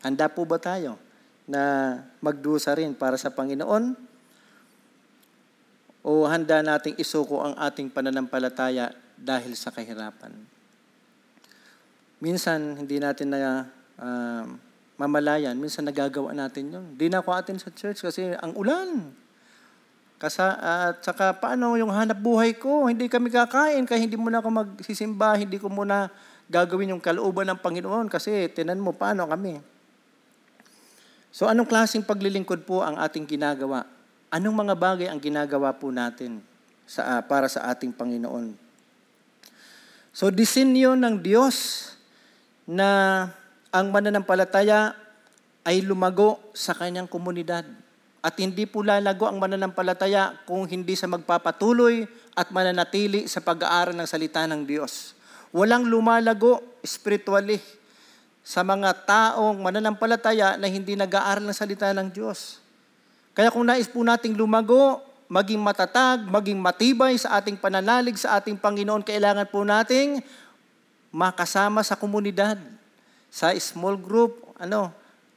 [0.00, 0.96] Handa po ba tayo
[1.44, 1.92] na
[2.24, 4.08] magdusa rin para sa Panginoon?
[6.00, 10.32] O handa nating isuko ang ating pananampalataya dahil sa kahirapan?
[12.24, 13.68] Minsan, hindi natin na
[14.00, 14.48] uh,
[14.96, 15.54] mamalayan.
[15.60, 16.84] Minsan, nagagawa natin yun.
[16.96, 19.12] Hindi na ako atin sa church kasi ang ulan.
[20.20, 22.88] Kasa, at saka, paano yung hanap buhay ko?
[22.88, 26.12] Hindi kami kakain kaya hindi muna ako magsisimba, hindi ko muna
[26.52, 29.62] gagawin yung kalooban ng Panginoon kasi tinan mo paano kami.
[31.30, 33.86] So anong klaseng paglilingkod po ang ating ginagawa?
[34.28, 36.42] Anong mga bagay ang ginagawa po natin
[36.84, 38.52] sa, uh, para sa ating Panginoon?
[40.10, 41.86] So disenyo ng Diyos
[42.66, 43.30] na
[43.70, 44.98] ang mananampalataya
[45.62, 47.62] ay lumago sa kanyang komunidad.
[48.20, 52.04] At hindi po lalago ang mananampalataya kung hindi sa magpapatuloy
[52.36, 55.16] at mananatili sa pag-aaral ng salita ng Diyos.
[55.54, 57.58] Walang lumalago spiritually
[58.44, 62.60] sa mga taong mananampalataya na hindi nag-aaral ng salita ng Diyos.
[63.32, 68.58] Kaya kung nais po nating lumago, maging matatag, maging matibay sa ating pananalig sa ating
[68.58, 70.18] Panginoon, kailangan po nating
[71.14, 72.58] makasama sa komunidad,
[73.30, 74.90] sa small group, ano,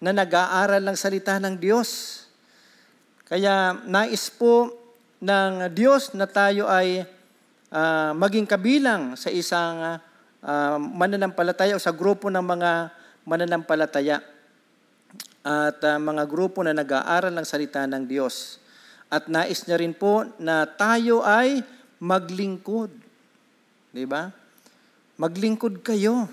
[0.03, 2.19] na nag-aaral ng salita ng Diyos.
[3.23, 4.73] Kaya nais po
[5.23, 7.07] ng Diyos na tayo ay
[7.71, 9.79] uh, maging kabilang sa isang
[10.43, 12.71] uh, mananampalataya o sa grupo ng mga
[13.23, 14.19] mananampalataya
[15.43, 18.59] at uh, mga grupo na nag-aaral ng salita ng Diyos.
[19.07, 21.63] At nais niya rin po na tayo ay
[22.03, 22.91] maglingkod.
[23.95, 24.27] Di ba?
[25.15, 26.27] Maglingkod kayo.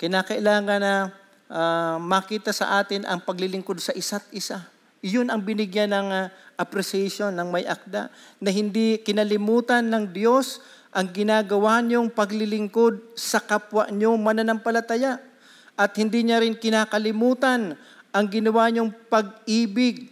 [0.00, 1.12] Kinakailangan na
[1.52, 4.64] uh, makita sa atin ang paglilingkod sa isa't isa.
[5.04, 8.08] Iyon ang binigyan ng uh, appreciation ng may akda
[8.40, 15.20] na hindi kinalimutan ng Diyos ang ginagawa niyong paglilingkod sa kapwa niyo mananampalataya.
[15.76, 17.76] At hindi niya rin kinakalimutan
[18.08, 20.08] ang ginawa niyong pag-ibig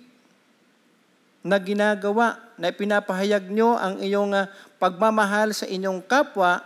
[1.40, 6.60] na ginagawa na pinapahayag niyo ang iyong uh, pagmamahal sa inyong kapwa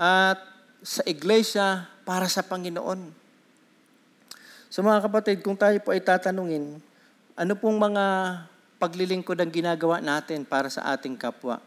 [0.00, 0.40] at
[0.80, 3.10] sa iglesia para sa Panginoon.
[4.72, 6.80] So mga kapatid, kung tayo po ay tatanungin,
[7.36, 8.04] ano pong mga
[8.80, 11.62] paglilingkod ang ginagawa natin para sa ating kapwa?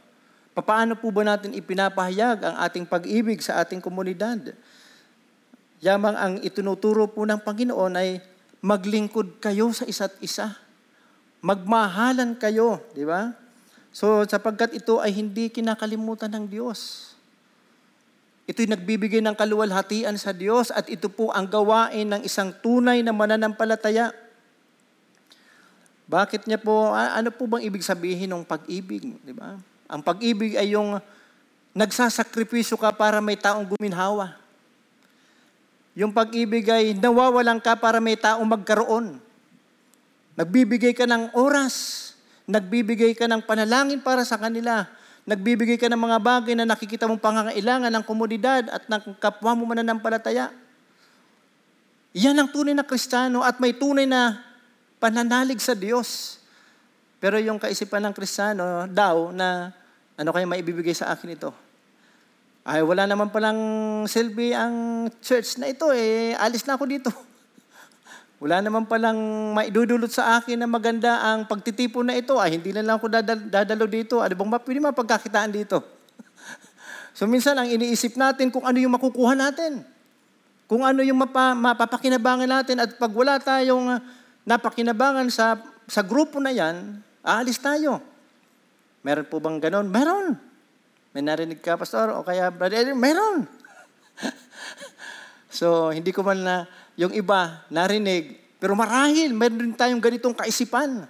[0.55, 4.55] Paano po ba natin ipinapahayag ang ating pag-ibig sa ating komunidad?
[5.83, 8.23] Yamang ang itunuturo po ng Panginoon ay
[8.63, 10.55] maglingkod kayo sa isa't isa.
[11.43, 13.35] Magmahalan kayo, di ba?
[13.95, 17.14] So sapagkat ito ay hindi kinakalimutan ng Diyos.
[18.45, 23.10] Ito'y nagbibigay ng kaluwalhatian sa Diyos at ito po ang gawain ng isang tunay na
[23.10, 24.13] mananampalataya.
[26.05, 29.01] Bakit niya po, ano po bang ibig sabihin ng pag-ibig?
[29.25, 29.58] Di ba?
[29.89, 31.01] Ang pag-ibig ay yung
[31.73, 34.38] nagsasakripisyo ka para may taong guminhawa.
[35.97, 39.17] Yung pag-ibig ay nawawalan ka para may taong magkaroon.
[40.38, 42.13] Nagbibigay ka ng oras.
[42.45, 44.86] Nagbibigay ka ng panalangin para sa kanila
[45.25, 49.65] Nagbibigay ka ng mga bagay na nakikita mong pangangailangan ng komunidad at ng kapwa mo
[49.65, 50.53] mananampalataya.
[52.13, 54.38] Yan ang tunay na Kristiyano at may tunay na
[55.01, 56.38] pananalig sa Diyos.
[57.17, 59.73] Pero yung kaisipan ng Kristiyano daw na
[60.15, 61.51] ano kaya maibibigay sa akin ito?
[62.65, 63.59] Ay, wala naman palang
[64.09, 66.33] silbi ang church na ito eh.
[66.38, 67.09] Alis na ako dito.
[68.35, 69.15] Wala naman palang
[69.55, 72.35] maidudulot sa akin na maganda ang pagtitipon na ito.
[72.35, 74.19] Ay, hindi na lang ako dadal- dadalo dito.
[74.19, 75.79] Ano bang pwede mapagkakitaan dito?
[77.15, 79.87] So minsan ang iniisip natin kung ano yung makukuha natin.
[80.67, 84.03] Kung ano yung mapa, mapapakinabangan natin at pag wala tayong uh,
[84.43, 85.55] napakinabangan sa,
[85.87, 88.03] sa grupo na yan, aalis tayo.
[89.05, 89.87] Meron po bang ganon?
[89.87, 90.35] Meron.
[91.15, 93.47] May narinig ka, Pastor, o kaya, Brother Meron.
[95.59, 96.55] so, hindi ko man na,
[96.95, 101.05] yung iba, narinig, pero marahil, meron din tayong ganitong kaisipan.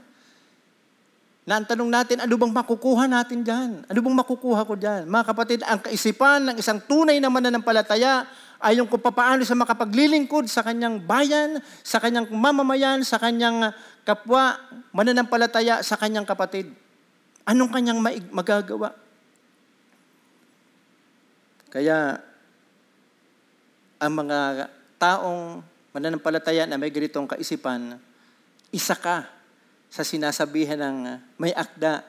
[1.45, 3.86] Na ang tanong natin, ano bang makukuha natin dyan?
[3.86, 5.06] Ano bang makukuha ko dyan?
[5.06, 8.26] Mga kapatid, ang kaisipan ng isang tunay na mananampalataya
[8.58, 13.69] ay yung kung paano sa makapaglilingkod sa kanyang bayan, sa kanyang mamamayan, sa kanyang
[14.02, 14.58] kapwa,
[14.89, 16.74] mananampalataya sa kanyang kapatid.
[17.45, 18.02] Anong kanyang
[18.34, 18.98] magagawa?
[21.69, 22.17] Kaya,
[24.02, 24.65] ang mga
[24.98, 25.62] taong
[25.95, 27.95] mananampalataya na may ganitong kaisipan,
[28.67, 29.31] isa ka
[29.88, 32.03] sa sinasabihan ng may akda,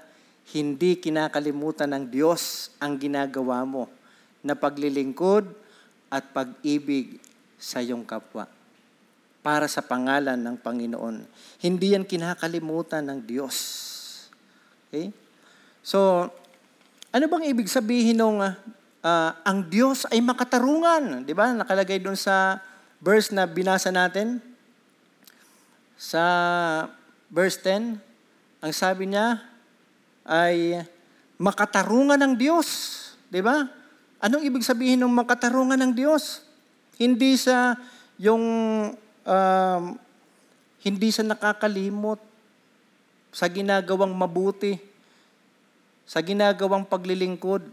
[0.50, 3.86] hindi kinakalimutan ng Diyos ang ginagawa mo
[4.42, 5.46] na paglilingkod
[6.10, 7.22] at pag-ibig
[7.62, 8.50] sa iyong kapwa
[9.46, 11.22] para sa pangalan ng Panginoon.
[11.62, 13.54] Hindi yan kinakalimutan ng Diyos.
[14.90, 15.14] Okay?
[15.86, 16.26] So,
[17.14, 18.54] ano bang ibig sabihin ng uh,
[19.06, 21.22] uh, ang Diyos ay makatarungan?
[21.22, 21.54] Di ba?
[21.54, 22.58] Nakalagay doon sa
[23.06, 24.42] verse na binasa natin.
[25.94, 26.26] Sa
[27.30, 28.02] verse 10,
[28.58, 29.38] ang sabi niya
[30.26, 30.82] ay
[31.38, 32.66] makatarungan ng Diyos.
[33.30, 33.62] Di ba?
[34.18, 36.42] Anong ibig sabihin ng makatarungan ng Diyos?
[36.98, 37.78] Hindi sa
[38.18, 38.42] yung
[39.22, 39.82] um,
[40.82, 42.18] hindi sa nakakalimot
[43.30, 44.80] sa ginagawang mabuti,
[46.08, 47.68] sa ginagawang paglilingkod,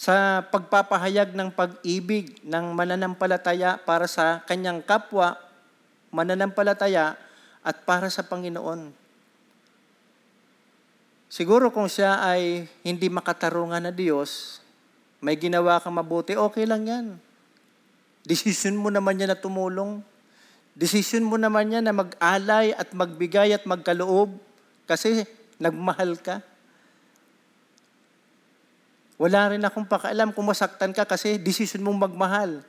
[0.00, 5.36] sa pagpapahayag ng pag-ibig ng mananampalataya para sa kanyang kapwa,
[6.08, 7.20] mananampalataya
[7.60, 8.96] at para sa Panginoon.
[11.28, 14.64] Siguro kung siya ay hindi makatarungan na Diyos,
[15.20, 17.06] may ginawa kang mabuti, okay lang yan.
[18.24, 20.00] Decision mo naman niya na tumulong.
[20.72, 24.32] Decision mo naman niya na mag-alay at magbigay at magkaloob
[24.88, 25.28] kasi
[25.60, 26.40] nagmahal ka.
[29.20, 32.64] Wala rin akong pakaalam kung masaktan ka kasi decision mong magmahal.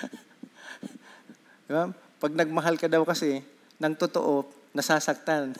[1.68, 1.92] diba?
[1.92, 3.44] Pag nagmahal ka daw kasi,
[3.76, 5.52] ng totoo, nasasaktan.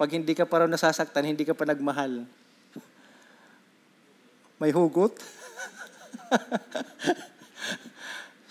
[0.00, 2.24] Pag hindi ka pa raw nasasaktan, hindi ka pa nagmahal.
[4.56, 5.12] May hugot?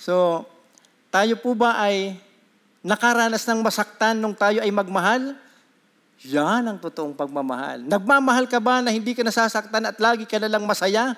[0.06, 0.46] so,
[1.10, 2.14] tayo po ba ay
[2.86, 5.34] nakaranas ng masaktan nung tayo ay magmahal?
[6.26, 7.86] Yan ang totoong pagmamahal.
[7.86, 11.14] Nagmamahal ka ba na hindi ka nasasaktan at lagi ka na lang masaya?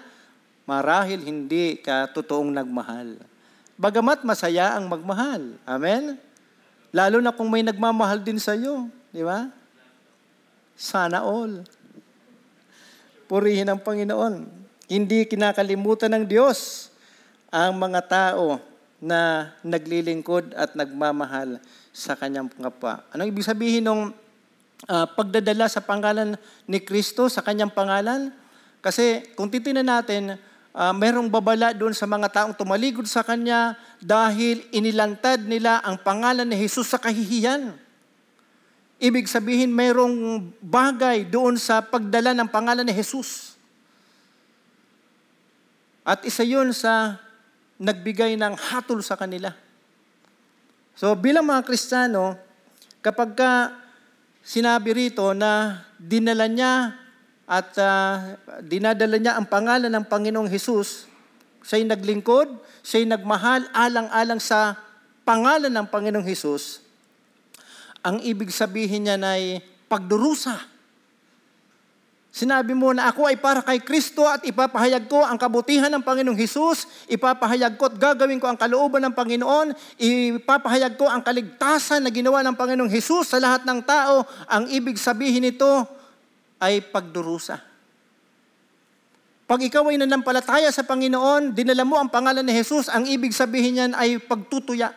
[0.68, 3.16] Marahil hindi ka totoong nagmahal.
[3.80, 5.56] Bagamat masaya ang magmahal.
[5.64, 6.20] Amen?
[6.92, 8.92] Lalo na kung may nagmamahal din sa iyo.
[9.16, 9.48] Di ba?
[10.76, 11.64] Sana all.
[13.32, 14.44] Purihin ang Panginoon.
[14.92, 16.92] Hindi kinakalimutan ng Diyos
[17.48, 18.60] ang mga tao
[19.00, 21.64] na naglilingkod at nagmamahal
[21.96, 23.08] sa kanyang kapwa.
[23.14, 24.27] Anong ibig sabihin ng
[24.86, 26.38] uh, pagdadala sa pangalan
[26.70, 28.30] ni Kristo sa kanyang pangalan.
[28.86, 30.38] Kasi kung titingnan natin,
[30.78, 36.46] uh, merong babala doon sa mga taong tumaligod sa Kanya dahil inilantad nila ang pangalan
[36.46, 37.74] ni Jesus sa kahihiyan.
[38.98, 43.58] Ibig sabihin, merong bagay doon sa pagdala ng pangalan ni Jesus.
[46.02, 47.20] At isa yun sa
[47.78, 49.54] nagbigay ng hatol sa kanila.
[50.98, 52.34] So bilang mga Kristiyano,
[53.06, 53.52] kapag ka
[54.48, 56.96] sinabi rito na dinala niya
[57.44, 61.04] at uh, dinadala niya ang pangalan ng Panginoong Hesus.
[61.68, 64.80] Siya'y naglingkod, siya'y nagmahal alang-alang sa
[65.28, 66.80] pangalan ng Panginoong Hesus.
[68.08, 69.60] Ang ibig sabihin niya ay
[69.92, 70.77] pagdurusa
[72.38, 76.38] Sinabi mo na ako ay para kay Kristo at ipapahayag ko ang kabutihan ng Panginoong
[76.38, 82.14] Hesus, ipapahayag ko at gagawin ko ang kalooban ng Panginoon, ipapahayag ko ang kaligtasan na
[82.14, 84.22] ginawa ng Panginoong Hesus sa lahat ng tao.
[84.54, 85.66] Ang ibig sabihin nito
[86.62, 87.58] ay pagdurusa.
[89.50, 93.82] Pag ikaw ay nanampalataya sa Panginoon, dinala mo ang pangalan ni Jesus, ang ibig sabihin
[93.82, 94.94] niyan ay pagtutuya,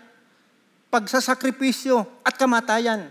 [0.93, 3.09] pagsasakripisyo at kamatayan.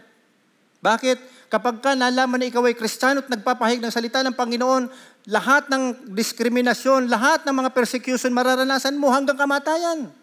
[0.86, 1.18] Bakit?
[1.50, 4.86] Kapag ka nalaman na ikaw ay Kristiyano at nagpapahayag ng salita ng Panginoon,
[5.34, 10.14] lahat ng diskriminasyon, lahat ng mga persecution mararanasan mo hanggang kamatayan.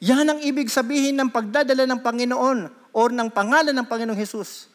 [0.00, 2.58] Yan ang ibig sabihin ng pagdadala ng Panginoon
[2.96, 4.72] o ng pangalan ng Panginoong Hesus.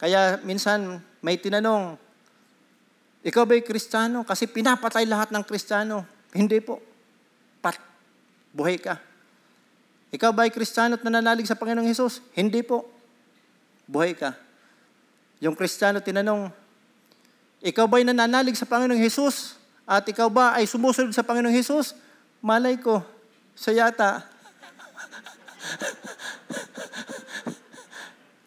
[0.00, 2.00] Kaya minsan may tinanong,
[3.20, 4.24] ikaw ba'y Kristiyano?
[4.24, 6.08] Kasi pinapatay lahat ng Kristiyano.
[6.32, 6.80] Hindi po.
[7.60, 7.76] Pat,
[8.56, 8.96] buhay ka.
[10.16, 12.24] Ikaw ba'y Kristiyano at nananalig sa Panginoong Hesus?
[12.32, 12.93] Hindi po
[13.84, 14.36] buhay ka.
[15.40, 16.48] Yung Kristiyano tinanong,
[17.64, 19.64] ikaw ba'y nananalig sa Panginoong Hesus?
[19.84, 21.92] at ikaw ba ay sumusunod sa Panginoong Hesus,
[22.40, 23.04] malay ko,
[23.52, 24.24] sa yata.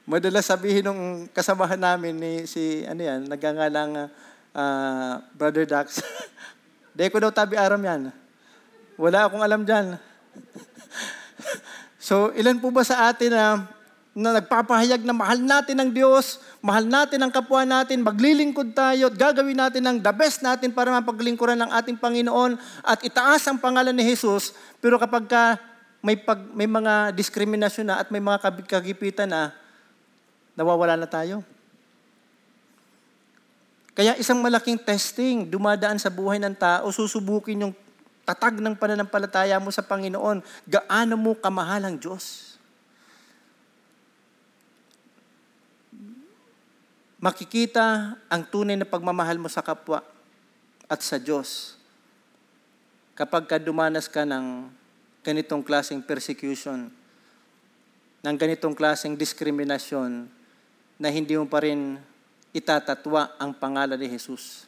[0.09, 4.09] Madalas sabihin nung kasamahan namin ni si ano yan, nagangalang
[4.55, 6.01] uh, Brother Dax.
[6.97, 8.09] Di ko daw tabi aram yan.
[8.97, 10.01] Wala akong alam dyan.
[12.07, 13.69] so, ilan po ba sa atin na,
[14.17, 19.15] na nagpapahayag na mahal natin ang Diyos, mahal natin ang kapwa natin, maglilingkod tayo at
[19.15, 23.93] gagawin natin ang the best natin para mapaglingkuran ng ating Panginoon at itaas ang pangalan
[23.93, 24.57] ni Jesus.
[24.81, 25.61] Pero kapag ka
[26.01, 29.53] may, pag, may mga diskriminasyon na at may mga kagipitan na,
[30.57, 31.45] nawawala na tayo.
[33.93, 37.73] Kaya isang malaking testing dumadaan sa buhay ng tao, susubukin yung
[38.25, 40.41] tatag ng pananampalataya mo sa Panginoon.
[40.65, 42.46] Gaano mo kamahal ang Diyos?
[47.27, 49.99] Makikita ang tunay na pagmamahal mo sa kapwa
[50.87, 51.75] at sa Diyos
[53.19, 54.71] kapag ka dumanas ka ng
[55.27, 56.87] ganitong klaseng persecution,
[58.23, 60.31] ng ganitong klaseng diskriminasyon,
[60.95, 61.99] na hindi mo pa rin
[62.55, 64.63] itatatwa ang pangalan ni Jesus.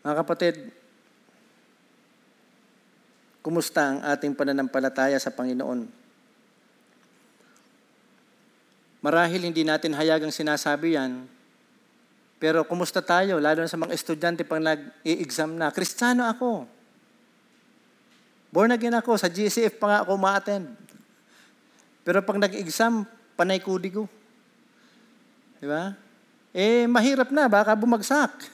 [0.00, 0.72] Mga kapatid,
[3.44, 6.03] kumusta ang ating pananampalataya sa Panginoon?
[9.04, 11.28] Marahil hindi natin hayagang sinasabi yan,
[12.44, 16.68] pero kumusta tayo, lalo na sa mga estudyante pag nag-i-exam na, Kristiyano ako.
[18.52, 20.68] Born again ako, sa GCF pa nga ako ma-attend.
[22.04, 24.04] Pero pag nag-exam, panay kudi ko.
[25.56, 25.96] Di ba?
[26.52, 28.44] Eh, mahirap na, baka bumagsak.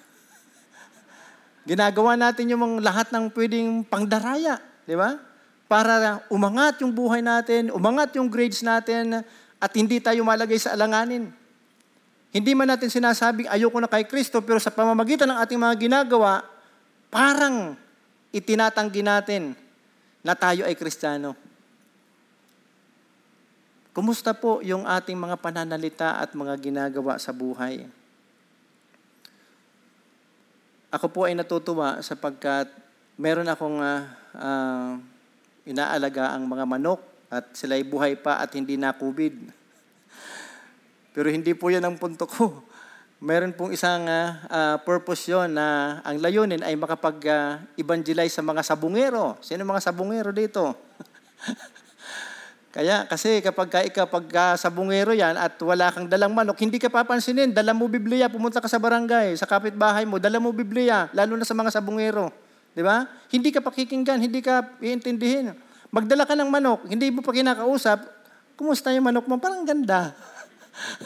[1.69, 5.19] Ginagawa natin yung lahat ng pwedeng pangdaraya, di ba?
[5.67, 9.27] Para umangat yung buhay natin, umangat yung grades natin,
[9.61, 11.29] at hindi tayo malagay sa alanganin.
[12.33, 16.41] Hindi man natin sinasabing ayoko na kay Kristo, pero sa pamamagitan ng ating mga ginagawa,
[17.13, 17.77] parang
[18.33, 19.53] itinatanggi natin
[20.25, 21.37] na tayo ay Kristiyano.
[23.91, 27.85] Kumusta po yung ating mga pananalita at mga ginagawa sa buhay?
[30.95, 32.71] Ako po ay natutuwa sapagkat
[33.19, 34.07] meron akong uh,
[34.39, 34.95] uh,
[35.67, 39.39] inaalaga ang mga manok at sila ay buhay pa at hindi nakubid.
[41.15, 42.67] Pero hindi po yan ang punto ko.
[43.23, 49.37] Meron pong isang uh, purpose yon na ang layunin ay makapag-evangelize uh, sa mga sabungero.
[49.45, 50.75] Sino mga sabungero dito?
[52.75, 56.79] Kaya kasi kapag ka ikaw pag sa bungero yan at wala kang dalang manok, hindi
[56.79, 61.11] ka papansinin, dala mo Biblia, pumunta ka sa barangay, sa kapitbahay mo, dala mo Biblia,
[61.11, 62.31] lalo na sa mga sabungero.
[62.71, 63.11] Di ba?
[63.27, 65.51] Hindi ka pakikinggan, hindi ka iintindihin.
[65.91, 68.07] Magdala ka ng manok, hindi mo pa kinakausap,
[68.55, 69.43] kumusta yung manok mo?
[69.43, 70.15] Parang ganda.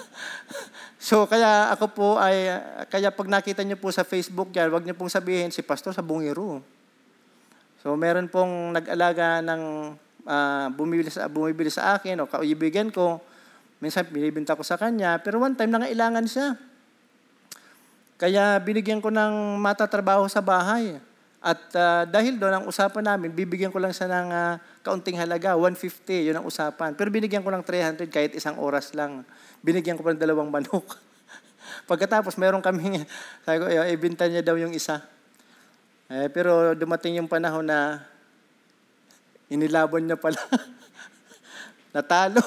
[1.08, 2.52] so kaya ako po ay,
[2.92, 6.04] kaya pag nakita niyo po sa Facebook yan, wag niyo pong sabihin si pastor sa
[6.04, 6.60] bungero.
[7.80, 9.62] So meron pong nag-alaga ng
[10.24, 13.20] uh, bumibili, sa, bumibili sa akin o kaibigan ko.
[13.80, 15.20] Minsan binibinta ko sa kanya.
[15.20, 16.56] Pero one time, nangailangan siya.
[18.16, 20.96] Kaya binigyan ko ng matatrabaho sa bahay.
[21.44, 25.52] At uh, dahil doon ang usapan namin, bibigyan ko lang siya ng uh, kaunting halaga,
[25.52, 26.96] 150, yun ang usapan.
[26.96, 29.28] Pero binigyan ko ng 300 kahit isang oras lang.
[29.60, 30.96] Binigyan ko pa ng dalawang manok.
[31.90, 33.04] Pagkatapos, meron kaming,
[33.44, 35.04] sabi ko, ibinta niya daw yung isa.
[36.08, 38.08] Eh, pero dumating yung panahon na
[39.52, 40.40] Inilaban niya pala.
[41.94, 42.40] Natalo.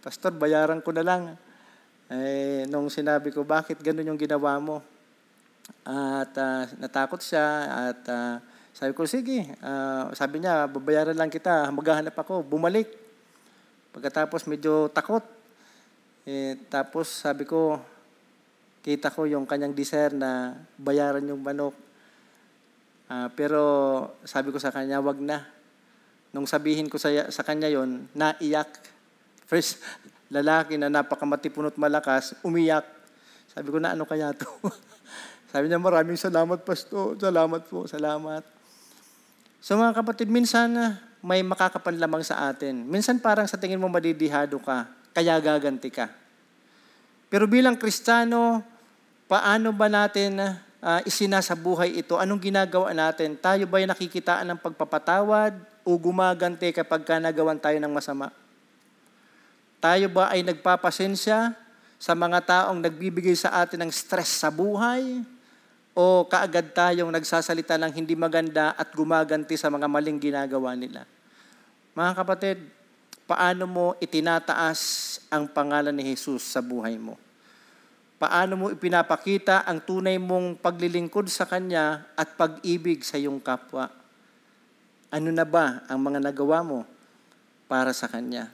[0.00, 1.22] Pastor, bayaran ko na lang.
[2.08, 4.80] Eh, nung sinabi ko, bakit ganun yung ginawa mo?
[5.84, 7.46] At uh, natakot siya
[7.92, 8.36] at uh,
[8.74, 9.54] sabi ko, sige.
[9.62, 11.70] Uh, sabi niya, babayaran lang kita.
[11.70, 12.42] Maghahanap ako.
[12.42, 12.90] Bumalik.
[13.94, 15.22] Pagkatapos medyo takot.
[16.26, 17.78] Eh, tapos sabi ko,
[18.82, 21.76] kita ko yung kanyang desire na bayaran yung manok.
[23.06, 23.62] Uh, pero
[24.26, 25.46] sabi ko sa kanya, wag na.
[26.34, 28.74] Nung sabihin ko sa, sa kanya yon, naiyak.
[29.46, 29.78] First,
[30.34, 32.90] lalaki na napakamatipunot malakas, umiyak.
[33.54, 34.50] Sabi ko na ano kaya to?
[35.54, 37.14] Sabi niya, maraming salamat, Pasto.
[37.14, 38.42] Salamat po, salamat.
[39.62, 42.82] So mga kapatid, minsan ah, may makakapanlamang sa atin.
[42.82, 46.10] Minsan parang sa tingin mo madidihado ka, kaya gaganti ka.
[47.30, 48.66] Pero bilang Kristiyano,
[49.30, 52.18] paano ba natin uh, isinasabuhay ito?
[52.18, 53.38] Anong ginagawa natin?
[53.38, 55.74] Tayo ba ay nakikitaan ng pagpapatawad?
[55.84, 58.32] o gumaganti kapag ka nagawan tayo ng masama?
[59.78, 61.52] Tayo ba ay nagpapasensya
[62.00, 65.20] sa mga taong nagbibigay sa atin ng stress sa buhay?
[65.94, 71.06] O kaagad tayong nagsasalita ng hindi maganda at gumaganti sa mga maling ginagawa nila?
[71.94, 72.58] Mga kapatid,
[73.30, 77.14] paano mo itinataas ang pangalan ni Jesus sa buhay mo?
[78.24, 83.92] paano mo ipinapakita ang tunay mong paglilingkod sa Kanya at pag-ibig sa iyong kapwa.
[85.12, 86.80] Ano na ba ang mga nagawa mo
[87.68, 88.48] para sa Kanya?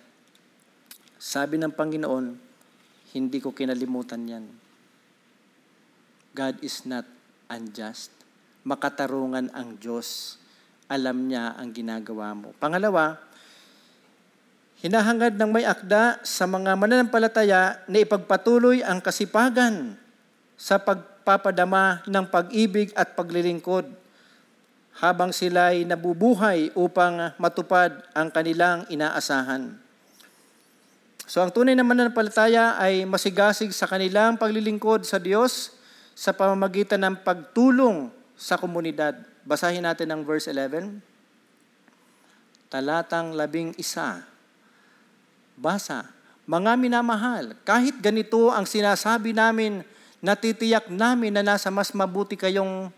[1.22, 2.34] Sabi ng Panginoon,
[3.14, 4.44] hindi ko kinalimutan yan.
[6.34, 7.06] God is not
[7.50, 8.14] unjust.
[8.62, 10.38] Makatarungan ang Diyos.
[10.86, 12.54] Alam niya ang ginagawa mo.
[12.58, 13.18] Pangalawa,
[14.82, 19.94] hinahangad ng may akda sa mga mananampalataya na ipagpatuloy ang kasipagan
[20.54, 23.86] sa pagpapadama ng pag-ibig at paglilingkod
[25.00, 29.72] habang sila'y nabubuhay upang matupad ang kanilang inaasahan.
[31.24, 35.79] So ang tunay na mananampalataya ay masigasig sa kanilang paglilingkod sa Diyos
[36.20, 39.16] sa pamamagitan ng pagtulong sa komunidad.
[39.40, 41.00] Basahin natin ang verse 11.
[42.68, 44.28] Talatang labing isa
[45.60, 46.08] Basa,
[46.48, 49.84] mga minamahal, kahit ganito ang sinasabi namin,
[50.24, 52.88] natitiyak namin na nasa mas mabuti kayong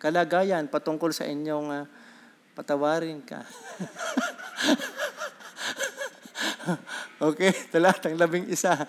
[0.00, 1.84] kalagayan patungkol sa inyong uh,
[2.56, 3.44] patawarin ka.
[7.28, 8.86] okay, talatang labing isa.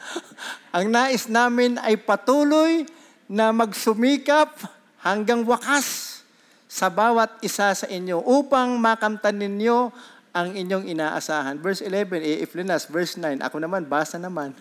[0.71, 2.87] Ang nais namin ay patuloy
[3.25, 4.53] na magsumikap
[5.01, 6.21] hanggang wakas
[6.65, 9.89] sa bawat isa sa inyo upang makamtan ninyo
[10.35, 11.55] ang inyong inaasahan.
[11.63, 14.51] Verse 11, eh, if Linas, verse 9, ako naman, basa naman.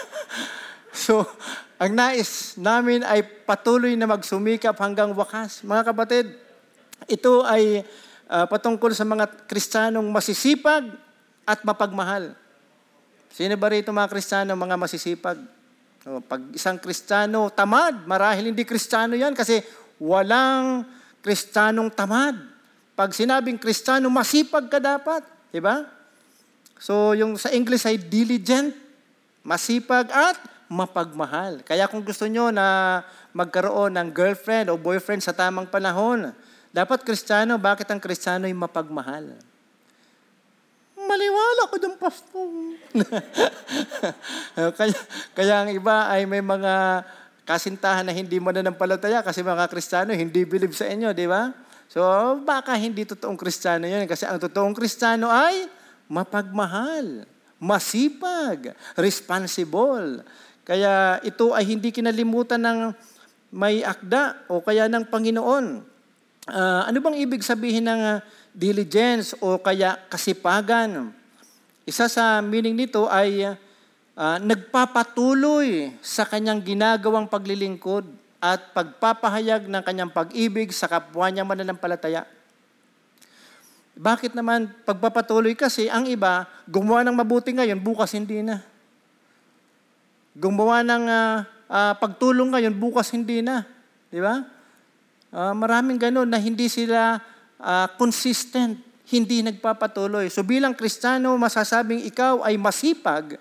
[1.04, 1.20] so,
[1.76, 5.60] ang nais namin ay patuloy na magsumikap hanggang wakas.
[5.60, 6.26] Mga kapatid,
[7.04, 7.84] ito ay
[8.28, 11.09] uh, patungkol sa mga Kristiyanong masisipag
[11.50, 12.38] at mapagmahal.
[13.34, 15.38] Sino ba rito mga Kristiyano, mga masisipag?
[16.06, 19.60] O, pag isang Kristiyano tamad, marahil hindi Kristiyano yan kasi
[20.00, 20.86] walang
[21.20, 22.32] Kristiyanong tamad.
[22.96, 25.20] Pag sinabing Kristiyano, masipag ka dapat.
[25.52, 25.84] Di ba?
[26.80, 28.72] So, yung sa English ay diligent,
[29.44, 30.40] masipag at
[30.72, 31.60] mapagmahal.
[31.60, 33.00] Kaya kung gusto nyo na
[33.36, 36.32] magkaroon ng girlfriend o boyfriend sa tamang panahon,
[36.72, 39.36] dapat Kristiyano, bakit ang Kristiyano ay mapagmahal?
[41.10, 42.46] Maliwala ko dyan, pastor.
[44.78, 44.98] kaya,
[45.34, 47.02] kaya ang iba ay may mga
[47.42, 51.50] kasintahan na hindi mananampalataya kasi mga Kristiyano hindi believe sa inyo, di ba?
[51.90, 51.98] So,
[52.46, 54.06] baka hindi totoong kristyano yun.
[54.06, 55.66] Kasi ang totoong kristyano ay
[56.06, 57.26] mapagmahal,
[57.58, 60.22] masipag, responsible.
[60.62, 62.78] Kaya ito ay hindi kinalimutan ng
[63.50, 65.82] may akda o kaya ng Panginoon.
[66.46, 68.22] Uh, ano bang ibig sabihin ng uh,
[68.54, 71.14] diligence o kaya kasipagan?
[71.86, 73.50] Isa sa meaning nito ay
[74.14, 78.06] uh, nagpapatuloy sa kanyang ginagawang paglilingkod
[78.40, 82.24] at pagpapahayag ng kanyang pag-ibig sa kapwa niya mananampalataya.
[84.00, 88.64] Bakit naman pagpapatuloy kasi ang iba gumawa ng mabuti ngayon, bukas hindi na.
[90.32, 91.36] Gumawa ng uh,
[91.68, 93.68] uh, pagtulong ngayon, bukas hindi na.
[94.08, 94.40] Di ba?
[95.30, 97.20] Uh, maraming ganun na hindi sila
[97.60, 98.80] uh, consistent,
[99.10, 100.32] hindi nagpapatuloy.
[100.32, 103.36] So bilang Kristiyano, masasabing ikaw ay masipag.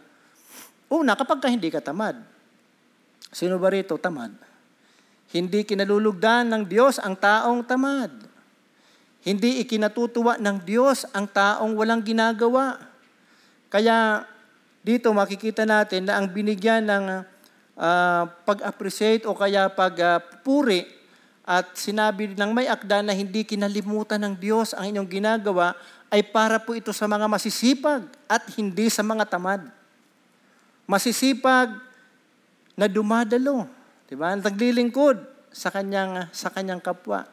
[0.89, 2.17] Una, kapag ka hindi ka tamad.
[3.29, 4.33] Sino ba rito tamad?
[5.29, 8.09] Hindi kinalulugdan ng Diyos ang taong tamad.
[9.21, 12.81] Hindi ikinatutuwa ng Diyos ang taong walang ginagawa.
[13.69, 14.25] Kaya
[14.81, 17.05] dito makikita natin na ang binigyan ng
[17.77, 20.98] uh, pag-appreciate o kaya pagpuri uh,
[21.49, 25.73] at sinabi ng may akda na hindi kinalimutan ng Diyos ang inyong ginagawa
[26.13, 29.65] ay para po ito sa mga masisipag at hindi sa mga tamad.
[30.85, 31.73] Masisipag
[32.77, 33.65] na dumadalo
[34.09, 34.33] 'Di ba?
[34.33, 35.21] Naglilingkod
[35.53, 37.29] sa kanyang sa kanyang kapwa.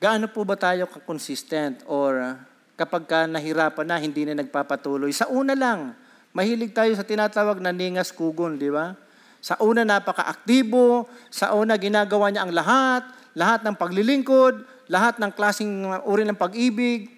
[0.00, 2.34] Gaano po ba tayo ka-consistent or uh,
[2.74, 5.14] kapag ka nahirapan na, hindi na nagpapatuloy?
[5.14, 5.94] Sa una lang,
[6.34, 8.98] mahilig tayo sa tinatawag na ningas kugon, di ba?
[9.42, 11.10] Sa una, napaka-aktibo.
[11.26, 13.02] Sa una, ginagawa niya ang lahat.
[13.34, 14.62] Lahat ng paglilingkod.
[14.86, 17.10] Lahat ng klaseng uri ng pag-ibig.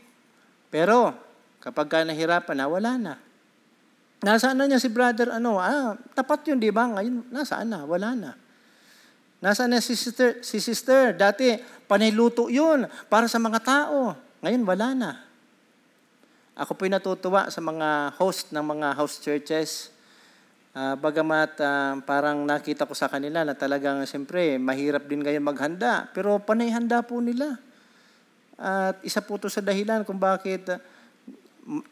[0.73, 1.13] Pero,
[1.61, 3.15] kapag ka nahirapan na, wala na.
[4.25, 5.61] Nasaan na niya si brother ano?
[5.61, 6.89] Ah, tapat yun, di ba?
[6.89, 7.85] Ngayon, nasaan na?
[7.85, 8.33] Wala na.
[9.45, 10.41] Nasaan na si sister?
[10.41, 14.17] Si sister, dati paniluto yun para sa mga tao.
[14.41, 15.11] Ngayon, wala na.
[16.57, 19.94] Ako po'y natutuwa sa mga host ng mga house churches.
[20.75, 26.11] Uh, bagamat uh, parang nakita ko sa kanila na talagang siyempre mahirap din ngayon maghanda.
[26.11, 27.63] Pero panay handa po nila.
[28.59, 30.83] At isa po to sa dahilan kung bakit uh,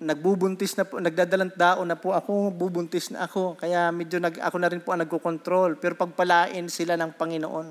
[0.02, 3.54] nagbubuntis na po, nagdadalang daon na po ako, bubuntis na ako.
[3.54, 5.78] Kaya medyo nag, ako na rin po ang nagkocontrol.
[5.78, 7.70] Pero pagpalain sila ng Panginoon.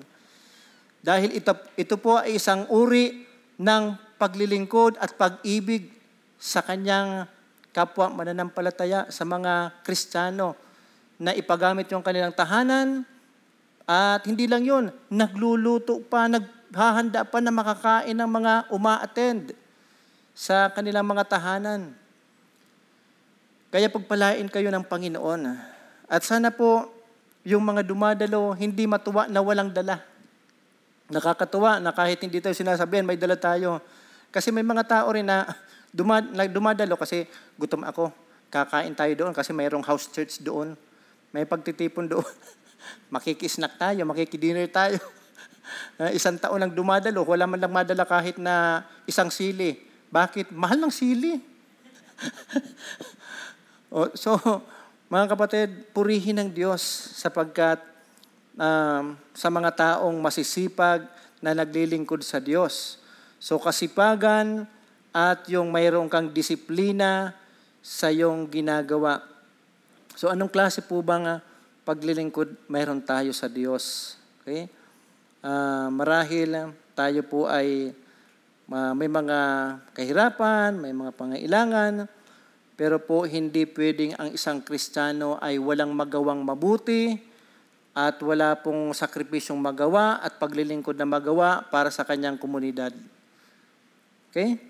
[1.03, 3.27] Dahil ito, ito po ay isang uri
[3.59, 5.91] ng paglilingkod at pag-ibig
[6.39, 7.27] sa kanyang
[7.75, 10.70] kapwa mananampalataya, sa mga Kristiyano
[11.21, 13.05] na ipagamit yung kanilang tahanan
[13.85, 19.53] at hindi lang yun, nagluluto pa, naghahanda pa na makakain ng mga uma-attend
[20.33, 21.93] sa kanilang mga tahanan.
[23.69, 25.41] Kaya pagpalain kayo ng Panginoon.
[26.09, 26.89] At sana po,
[27.45, 30.01] yung mga dumadalo, hindi matuwa na walang dala.
[31.11, 33.83] Nakakatuwa na kahit hindi tayo sinasabihan, may dala tayo.
[34.31, 35.45] Kasi may mga tao rin na
[35.97, 37.27] dumad, dumadalo kasi
[37.59, 38.09] gutom ako.
[38.51, 40.75] Kakain tayo doon kasi mayroong house church doon.
[41.31, 42.27] May pagtitipon doon.
[43.13, 44.99] Makikisnack tayo, makikidinner tayo.
[45.99, 49.79] Uh, isang taon lang dumadalo, wala man lang madala kahit na isang sili.
[50.11, 50.51] Bakit?
[50.51, 51.39] Mahal ng sili.
[54.23, 54.35] so,
[55.11, 56.83] mga kapatid, purihin ng Diyos
[57.19, 57.79] sapagkat
[58.55, 61.07] um, sa mga taong masisipag
[61.41, 63.01] na naglilingkod sa Diyos.
[63.41, 64.69] So kasipagan
[65.11, 67.33] at yung mayroon kang disiplina
[67.81, 69.25] sa iyong ginagawa.
[70.21, 71.41] So anong klase po bang uh,
[71.81, 74.13] paglilingkod mayroon tayo sa Diyos?
[74.45, 74.69] Okay?
[75.41, 77.89] Uh, marahil tayo po ay
[78.69, 79.39] uh, may mga
[79.97, 82.05] kahirapan, may mga pangailangan,
[82.77, 87.17] pero po hindi pwedeng ang isang Kristiyano ay walang magawang mabuti
[87.97, 92.93] at wala pong sakripisyong magawa at paglilingkod na magawa para sa kanyang komunidad.
[94.29, 94.61] Okay?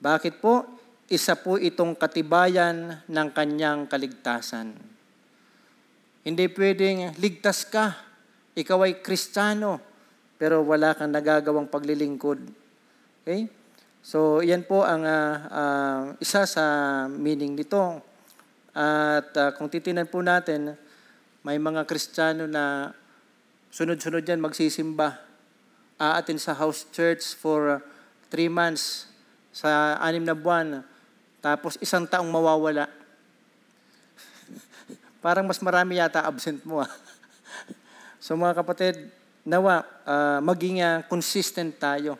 [0.00, 0.77] Bakit po?
[1.08, 4.76] Isa po itong katibayan ng kanyang kaligtasan.
[6.20, 7.96] Hindi pwedeng ligtas ka,
[8.52, 9.80] ikaw ay Kristiyano,
[10.36, 12.44] pero wala kang nagagawang paglilingkod.
[13.24, 13.48] Okay?
[14.04, 16.64] So, yan po ang uh, uh, isa sa
[17.08, 18.04] meaning nito.
[18.76, 20.76] At uh, kung titinan po natin,
[21.40, 22.92] may mga Kristiyano na
[23.72, 25.16] sunod-sunod yan magsisimba.
[25.96, 27.84] Aatin sa house church for uh,
[28.28, 29.08] three months,
[29.56, 30.84] sa anim na buwan,
[31.38, 32.86] tapos isang taong mawawala.
[35.24, 36.82] Parang mas marami yata absent mo.
[36.82, 36.90] Ah.
[38.24, 38.96] so mga kapatid,
[39.46, 42.18] nawa, uh, maging uh, consistent tayo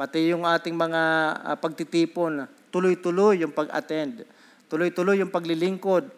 [0.00, 1.02] Pati yung ating mga
[1.44, 4.24] uh, pagtitipon, tuloy-tuloy yung pag-attend.
[4.72, 6.08] Tuloy-tuloy yung paglilingkod.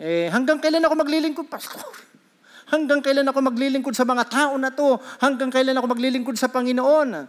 [0.00, 1.84] Eh, hanggang kailan ako maglilingkod, Pastor?
[2.72, 4.96] Hanggang kailan ako maglilingkod sa mga tao na to?
[5.20, 7.28] Hanggang kailan ako maglilingkod sa Panginoon?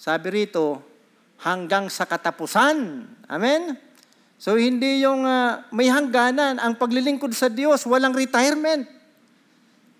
[0.00, 0.80] Sabi rito,
[1.42, 3.06] hanggang sa katapusan.
[3.26, 3.74] Amen?
[4.38, 8.84] So hindi yung uh, may hangganan ang paglilingkod sa Diyos, walang retirement.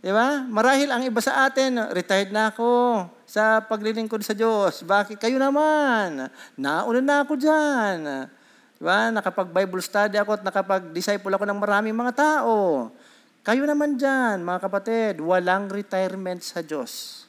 [0.05, 0.45] Di ba?
[0.45, 4.85] Marahil ang iba sa atin, retired na ako sa paglilingkod sa Diyos.
[4.85, 6.29] Bakit kayo naman?
[6.61, 8.29] Nauna na ako dyan.
[8.77, 9.09] Diba?
[9.17, 12.93] Nakapag-Bible study ako at nakapag-disciple ako ng maraming mga tao.
[13.41, 17.25] Kayo naman dyan, mga kapatid, walang retirement sa Diyos.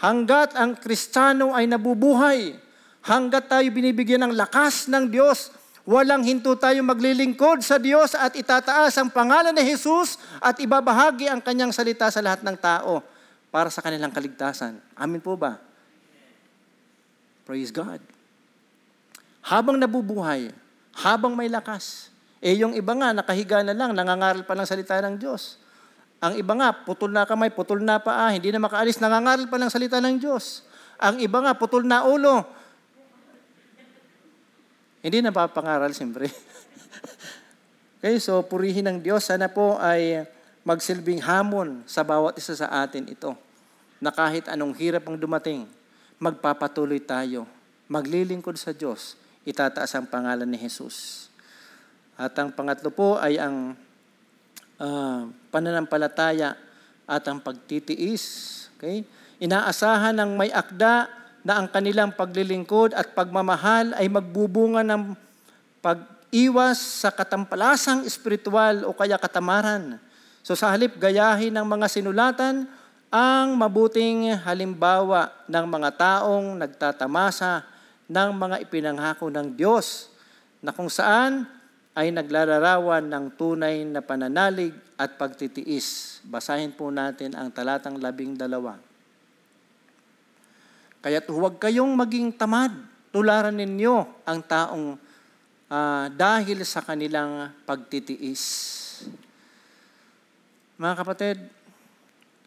[0.00, 2.56] Hanggat ang Kristiyano ay nabubuhay,
[3.04, 5.52] hanggat tayo binibigyan ng lakas ng Diyos,
[5.84, 11.44] walang hinto tayo maglilingkod sa Diyos at itataas ang pangalan ni Jesus at ibabahagi ang
[11.44, 13.04] kanyang salita sa lahat ng tao
[13.52, 14.80] para sa kanilang kaligtasan.
[14.96, 15.60] Amin po ba?
[17.44, 18.00] Praise God.
[19.44, 20.48] Habang nabubuhay,
[20.96, 22.08] habang may lakas,
[22.40, 25.60] eh yung iba nga, nakahiga na lang, nangangaral pa ng salita ng Diyos.
[26.24, 29.68] Ang iba nga, putol na kamay, putol na paa, hindi na makaalis, nangangaral pa ng
[29.68, 30.64] salita ng Diyos.
[30.96, 32.63] Ang iba nga, putol na ulo.
[35.04, 36.32] Hindi na papangaral, siyempre.
[38.00, 39.28] okay, so purihin ng Diyos.
[39.28, 40.24] Sana po ay
[40.64, 43.36] magsilbing hamon sa bawat isa sa atin ito
[44.00, 45.68] na kahit anong hirap ang dumating,
[46.16, 47.44] magpapatuloy tayo,
[47.84, 51.28] maglilingkod sa Diyos, itataas ang pangalan ni Jesus.
[52.16, 53.76] At ang pangatlo po ay ang
[54.80, 56.56] uh, pananampalataya
[57.04, 58.24] at ang pagtitiis.
[58.80, 59.04] Okay?
[59.36, 61.12] Inaasahan ng may akda
[61.44, 65.12] na ang kanilang paglilingkod at pagmamahal ay magbubunga ng
[65.84, 70.00] pag-iwas sa katampalasang espiritual o kaya katamaran
[70.44, 72.68] So sa halip gayahin ng mga sinulatan
[73.08, 77.64] ang mabuting halimbawa ng mga taong nagtatamasa
[78.04, 80.12] ng mga ipinanghako ng Diyos
[80.60, 81.48] na kung saan
[81.96, 86.20] ay naglalarawan ng tunay na pananalig at pagtitiis.
[86.28, 88.76] Basahin po natin ang talatang labing dalawa.
[91.04, 92.72] Kaya't huwag kayong maging tamad,
[93.12, 94.96] tularan ninyo ang taong
[95.68, 98.40] uh, dahil sa kanilang pagtitiis.
[100.80, 101.36] Mga kapatid,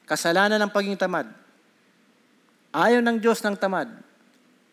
[0.10, 1.30] kasalanan ng pagiging tamad.
[2.74, 3.93] Ayaw ng Diyos ng tamad.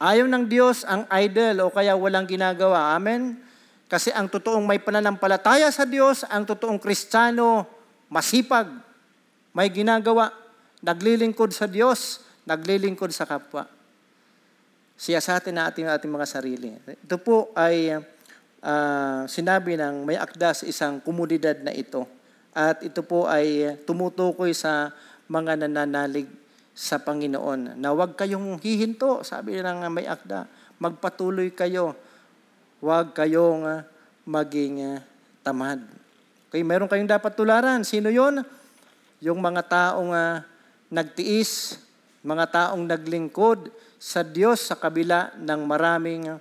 [0.00, 2.96] Ayaw ng Diyos ang idol o kaya walang ginagawa.
[2.96, 3.36] Amen?
[3.84, 7.68] Kasi ang totoong may pananampalataya sa Diyos, ang totoong kristyano,
[8.08, 8.72] masipag,
[9.52, 10.32] may ginagawa,
[10.80, 13.64] naglilingkod sa Diyos, naglilingkod sa kapwa.
[14.94, 16.70] Siya sa atin na ating, ating mga sarili.
[16.86, 17.98] Ito po ay
[18.62, 22.06] ah, sinabi ng may akda sa isang komunidad na ito.
[22.54, 24.94] At ito po ay tumutukoy sa
[25.26, 26.30] mga nananalig
[26.74, 30.46] sa Panginoon na huwag kayong hihinto, sabi ng may akda,
[30.78, 31.94] magpatuloy kayo,
[32.78, 33.82] huwag kayong
[34.26, 34.98] maging
[35.44, 35.82] tamad.
[36.50, 37.82] Okay, meron kayong dapat tularan.
[37.82, 38.42] Sino yon?
[39.18, 40.46] Yung mga taong ah,
[40.86, 41.82] nagtiis,
[42.24, 43.68] mga taong naglingkod
[44.00, 46.40] sa Diyos sa kabila ng maraming ah,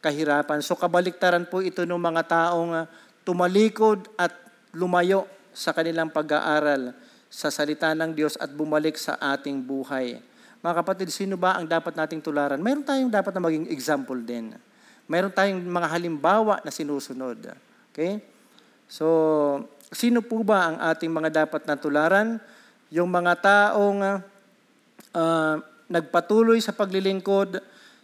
[0.00, 0.64] kahirapan.
[0.64, 2.88] So kabaliktaran po ito ng mga taong ah,
[3.28, 4.32] tumalikod at
[4.72, 6.96] lumayo sa kanilang pag-aaral
[7.28, 10.16] sa salita ng Diyos at bumalik sa ating buhay.
[10.64, 12.58] Mga kapatid, sino ba ang dapat nating tularan?
[12.58, 14.56] Meron tayong dapat na maging example din.
[15.04, 17.52] Meron tayong mga halimbawa na sinusunod.
[17.92, 18.24] Okay?
[18.88, 19.06] So,
[19.92, 22.40] sino po ba ang ating mga dapat na tularan?
[22.88, 24.24] Yung mga taong
[25.18, 25.58] uh,
[25.90, 27.58] nagpatuloy sa paglilingkod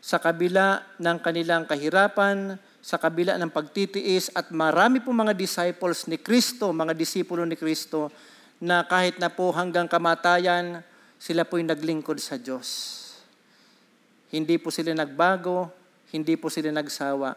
[0.05, 6.21] sa kabila ng kanilang kahirapan, sa kabila ng pagtitiis at marami po mga disciples ni
[6.21, 8.13] Kristo, mga disipulo ni Kristo
[8.61, 10.85] na kahit na po hanggang kamatayan,
[11.17, 13.01] sila po'y naglingkod sa Diyos.
[14.29, 15.73] Hindi po sila nagbago,
[16.13, 17.33] hindi po sila nagsawa.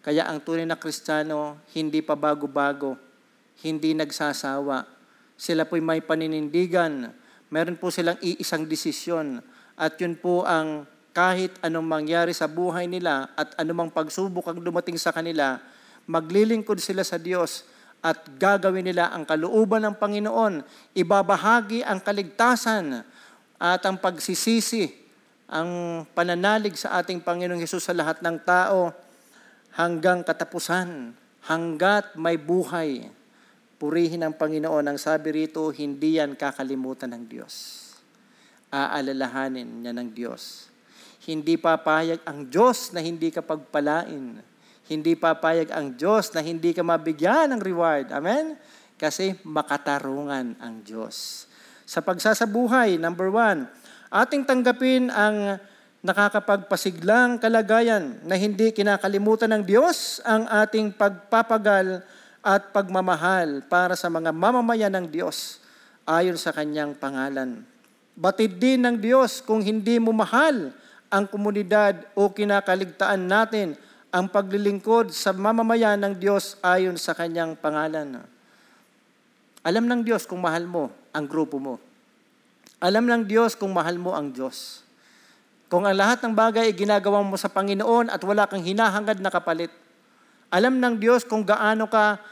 [0.00, 2.96] Kaya ang tunay na Kristiyano, hindi pa bago-bago,
[3.60, 4.88] hindi nagsasawa.
[5.36, 7.12] Sila po'y may paninindigan.
[7.48, 9.38] Meron po silang iisang desisyon.
[9.76, 15.00] At yun po ang kahit anong mangyari sa buhay nila at anumang pagsubok ang dumating
[15.00, 15.56] sa kanila,
[16.04, 17.64] maglilingkod sila sa Diyos
[18.04, 20.60] at gagawin nila ang kalooban ng Panginoon.
[20.92, 23.00] Ibabahagi ang kaligtasan
[23.56, 24.92] at ang pagsisisi,
[25.48, 28.92] ang pananalig sa ating Panginoong Hesus sa lahat ng tao
[29.72, 31.16] hanggang katapusan,
[31.48, 33.08] hanggat may buhay.
[33.76, 34.88] Purihin ang Panginoon.
[34.88, 37.54] Ang sabi rito, hindi yan kakalimutan ng Diyos.
[38.72, 40.72] Aalalahanin niya ng Diyos.
[41.28, 44.40] Hindi papayag ang Diyos na hindi ka pagpalain.
[44.86, 48.14] Hindi papayag ang Diyos na hindi ka mabigyan ng reward.
[48.16, 48.56] Amen?
[48.96, 51.44] Kasi makatarungan ang Diyos.
[51.84, 53.68] Sa pagsasabuhay, number one,
[54.08, 55.60] ating tanggapin ang
[56.00, 62.06] nakakapagpasiglang kalagayan na hindi kinakalimutan ng Diyos ang ating pagpapagal
[62.46, 65.58] at pagmamahal para sa mga mamamayan ng Diyos
[66.06, 67.66] ayon sa kanyang pangalan.
[68.14, 70.70] Batid din ng Diyos kung hindi mo mahal
[71.10, 73.74] ang komunidad o kinakaligtaan natin
[74.14, 78.22] ang paglilingkod sa mamamayan ng Diyos ayon sa kanyang pangalan.
[79.66, 81.82] Alam ng Diyos kung mahal mo ang grupo mo.
[82.78, 84.86] Alam ng Diyos kung mahal mo ang Diyos.
[85.66, 89.34] Kung ang lahat ng bagay ay ginagawa mo sa Panginoon at wala kang hinahangad na
[89.34, 89.74] kapalit.
[90.54, 92.22] Alam ng Diyos kung gaano ka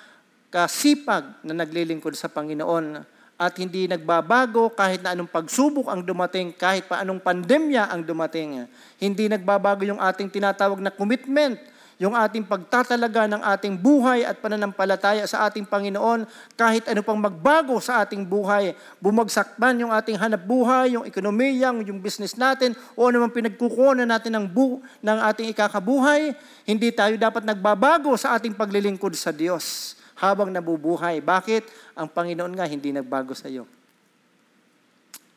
[0.55, 3.03] kasipag na naglilingkod sa Panginoon
[3.35, 8.71] at hindi nagbabago kahit na anong pagsubok ang dumating, kahit pa anong pandemya ang dumating.
[9.03, 11.59] Hindi nagbabago yung ating tinatawag na commitment,
[11.99, 16.23] yung ating pagtatalaga ng ating buhay at pananampalataya sa ating Panginoon,
[16.55, 21.75] kahit ano pang magbago sa ating buhay, bumagsak man yung ating hanap buhay, yung ekonomiya,
[21.83, 26.31] yung business natin, o man pinagkukunan natin ng, bu- ng ating ikakabuhay,
[26.63, 31.19] hindi tayo dapat nagbabago sa ating paglilingkod sa Diyos habang nabubuhay.
[31.19, 31.67] Bakit?
[31.99, 33.67] Ang Panginoon nga hindi nagbago sa iyo.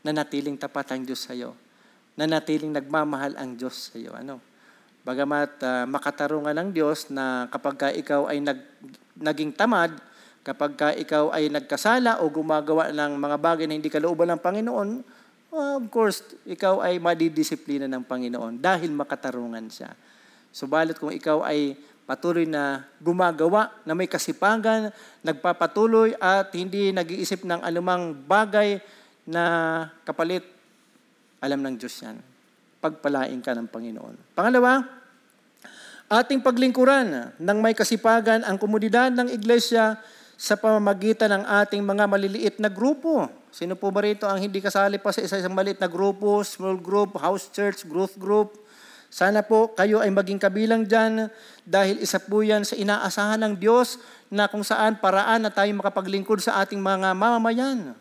[0.06, 1.58] Nanatiling tapat ang Diyos sa iyo.
[2.18, 4.14] Nanatiling nagmamahal ang Diyos sa iyo.
[4.14, 4.42] Ano?
[5.08, 8.60] Bagamat uh, makatarungan ng Diyos na kapag ka ikaw ay nag,
[9.18, 9.96] naging tamad,
[10.44, 14.90] kapag ka ikaw ay nagkasala o gumagawa ng mga bagay na hindi kalooban ng Panginoon,
[15.52, 19.92] uh, of course, ikaw ay madidisiplina ng Panginoon dahil makatarungan siya.
[20.52, 21.76] Subalit kung ikaw ay
[22.08, 24.96] patuloy na gumagawa na may kasipagan,
[25.28, 28.80] nagpapatuloy at hindi nag-iisip ng anumang bagay
[29.28, 29.44] na
[30.08, 30.48] kapalit.
[31.44, 32.18] Alam ng Diyos yan.
[32.80, 34.32] Pagpalain ka ng Panginoon.
[34.32, 34.88] Pangalawa,
[36.08, 40.00] ating paglingkuran ng may kasipagan ang komunidad ng iglesia
[40.40, 43.28] sa pamamagitan ng ating mga maliliit na grupo.
[43.52, 47.20] Sino po ba rito ang hindi kasali pa sa isa-isang maliit na grupo, small group,
[47.20, 48.54] house church, growth group,
[49.08, 51.32] sana po kayo ay maging kabilang dyan
[51.64, 53.98] dahil isa po yan sa inaasahan ng Diyos
[54.28, 57.96] na kung saan paraan na tayo makapaglingkod sa ating mga mamamayan.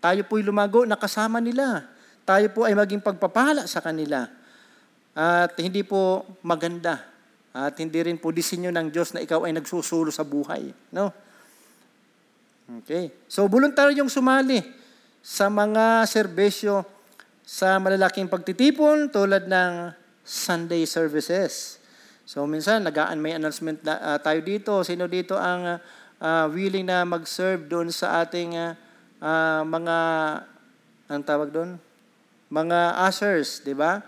[0.00, 1.84] Tayo po'y lumago na kasama nila.
[2.24, 4.28] Tayo po ay maging pagpapala sa kanila.
[5.12, 7.02] At hindi po maganda.
[7.50, 10.70] At hindi rin po disenyo ng Diyos na ikaw ay nagsusulo sa buhay.
[10.94, 11.10] No?
[12.84, 13.10] Okay.
[13.26, 14.60] So, voluntaryong sumali
[15.24, 16.84] sa mga serbesyo
[17.42, 19.97] sa malalaking pagtitipon tulad ng
[20.28, 21.80] Sunday services.
[22.28, 24.84] So minsan nagaan may announcement na, uh, tayo dito.
[24.84, 25.80] Sino dito ang
[26.20, 28.52] uh, willing na mag-serve doon sa ating
[29.24, 29.96] uh, mga
[31.08, 31.80] ang tawag doon?
[32.52, 34.04] Mga ushers, 'di ba?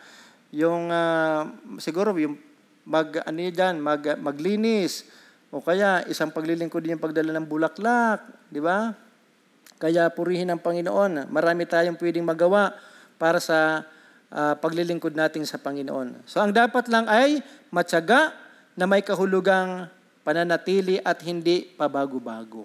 [0.53, 1.49] Yung uh,
[1.81, 2.37] siguro yung
[2.85, 5.07] mag, ano dyan, mag, maglinis,
[5.55, 8.95] o kaya isang paglilingkod yung pagdala ng bulaklak, di ba?
[9.81, 11.31] Kaya purihin ang Panginoon.
[11.33, 12.77] Marami tayong pwedeng magawa
[13.17, 13.87] para sa
[14.31, 16.25] uh, paglilingkod natin sa Panginoon.
[16.25, 18.33] So ang dapat lang ay matyaga
[18.79, 19.91] na may kahulugang
[20.23, 22.65] pananatili at hindi pabago-bago.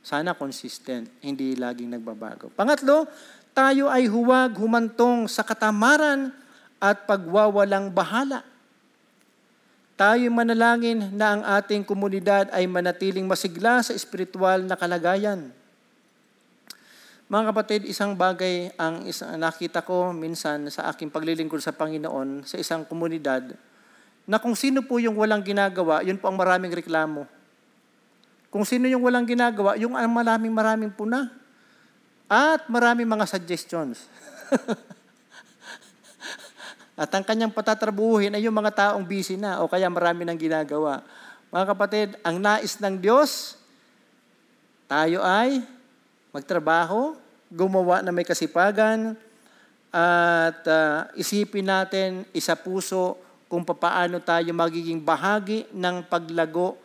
[0.00, 2.48] Sana consistent, hindi laging nagbabago.
[2.56, 3.04] Pangatlo,
[3.52, 6.32] tayo ay huwag humantong sa katamaran
[6.78, 8.46] at pagwawalang bahala.
[9.98, 15.50] Tayo manalangin na ang ating komunidad ay manatiling masigla sa espiritual na kalagayan.
[17.28, 22.56] Mga kapatid, isang bagay ang isang, nakita ko minsan sa aking paglilingkod sa Panginoon sa
[22.56, 23.52] isang komunidad
[24.24, 27.28] na kung sino po yung walang ginagawa, yun po ang maraming reklamo.
[28.48, 31.28] Kung sino yung walang ginagawa, yung maraming maraming puna.
[32.28, 34.08] At maraming mga suggestions.
[37.00, 41.04] At ang kanyang patatrabuhin ay yung mga taong busy na o kaya marami nang ginagawa.
[41.52, 43.56] Mga kapatid, ang nais ng Diyos,
[44.88, 45.60] tayo ay
[46.38, 47.18] magtrabaho,
[47.50, 49.18] gumawa na may kasipagan,
[49.90, 53.18] at uh, isipin natin isa puso
[53.48, 56.78] kung paano tayo magiging bahagi ng paglago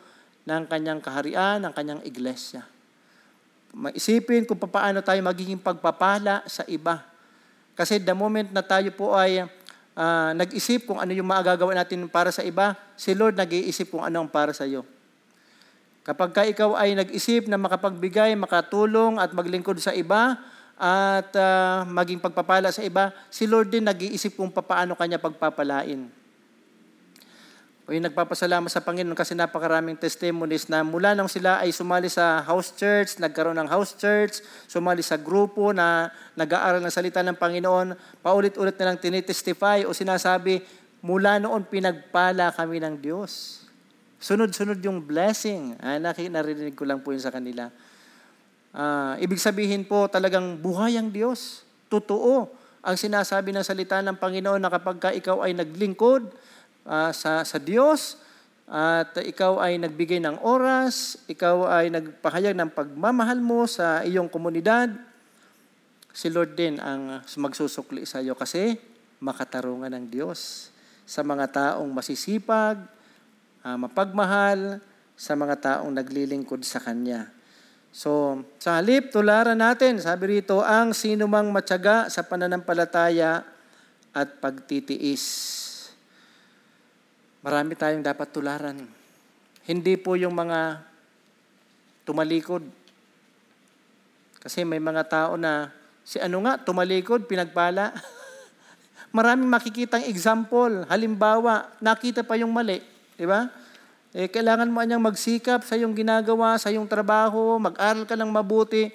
[0.44, 2.64] ng kanyang kaharian, ng kanyang iglesia.
[3.74, 7.04] Maisipin kung paano tayo magiging pagpapala sa iba.
[7.74, 12.32] Kasi the moment na tayo po ay uh, nag-isip kung ano yung magagawa natin para
[12.32, 14.86] sa iba, si Lord nag-iisip kung ano ang para sa iyo.
[16.04, 20.36] Kapag ka ikaw ay nag-isip na makapagbigay, makatulong at maglingkod sa iba
[20.76, 26.04] at uh, maging pagpapala sa iba, si Lord din nag-iisip kung paano kanya pagpapalain.
[27.84, 32.44] O yung nagpapasalamat sa Panginoon kasi napakaraming testimonies na mula nang sila ay sumali sa
[32.44, 38.20] house church, nagkaroon ng house church, sumali sa grupo na nag-aaral ng salita ng Panginoon,
[38.20, 40.60] paulit-ulit nilang tinitestify o sinasabi,
[41.04, 43.63] mula noon pinagpala kami ng Diyos.
[44.22, 45.78] Sunod-sunod yung blessing.
[45.82, 47.68] Ah, narinig ko lang po yun sa kanila.
[48.74, 51.62] Uh, ibig sabihin po talagang buhay ang Diyos.
[51.86, 52.50] Totoo
[52.84, 56.28] ang sinasabi ng salita ng Panginoon na kapag ka ikaw ay naglingkod,
[56.84, 58.20] uh, sa, sa Diyos
[58.68, 64.92] at ikaw ay nagbigay ng oras, ikaw ay nagpahayag ng pagmamahal mo sa iyong komunidad,
[66.12, 68.76] si Lord din ang magsusukli sa iyo kasi
[69.20, 70.68] makatarungan ng Diyos
[71.04, 72.80] sa mga taong masisipag,
[73.64, 74.78] uh, mapagmahal,
[75.14, 77.30] sa mga taong naglilingkod sa Kanya.
[77.94, 83.46] So, sa halip, tularan natin, sabi rito, ang sinumang matyaga sa pananampalataya
[84.10, 85.24] at pagtitiis.
[87.38, 88.82] Marami tayong dapat tularan.
[89.62, 90.82] Hindi po yung mga
[92.02, 92.66] tumalikod.
[94.42, 95.70] Kasi may mga tao na,
[96.02, 97.94] si ano nga, tumalikod, pinagpala.
[99.16, 100.82] Maraming makikitang example.
[100.90, 102.93] Halimbawa, nakita pa yung mali.
[103.14, 103.46] Di ba?
[104.14, 108.94] Eh, kailangan mo anyang magsikap sa iyong ginagawa, sa iyong trabaho, mag-aral ka ng mabuti.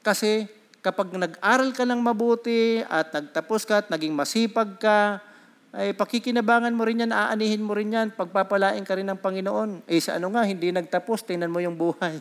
[0.00, 0.48] Kasi
[0.80, 5.20] kapag nag-aral ka ng mabuti at nagtapos ka at naging masipag ka,
[5.76, 9.84] ay pakikinabangan mo rin yan, aanihin mo rin yan, pagpapalain ka rin ng Panginoon.
[9.84, 12.16] Eh sa ano nga, hindi nagtapos, tingnan mo yung buhay.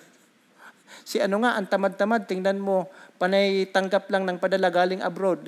[1.10, 5.48] si ano nga, ang tamad-tamad, tingnan mo, panay tanggap lang ng padala galing abroad.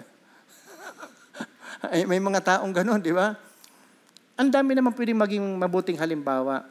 [1.91, 3.35] ay, may mga taong ganon, di ba?
[4.39, 6.63] Ang dami naman pwedeng maging mabuting halimbawa.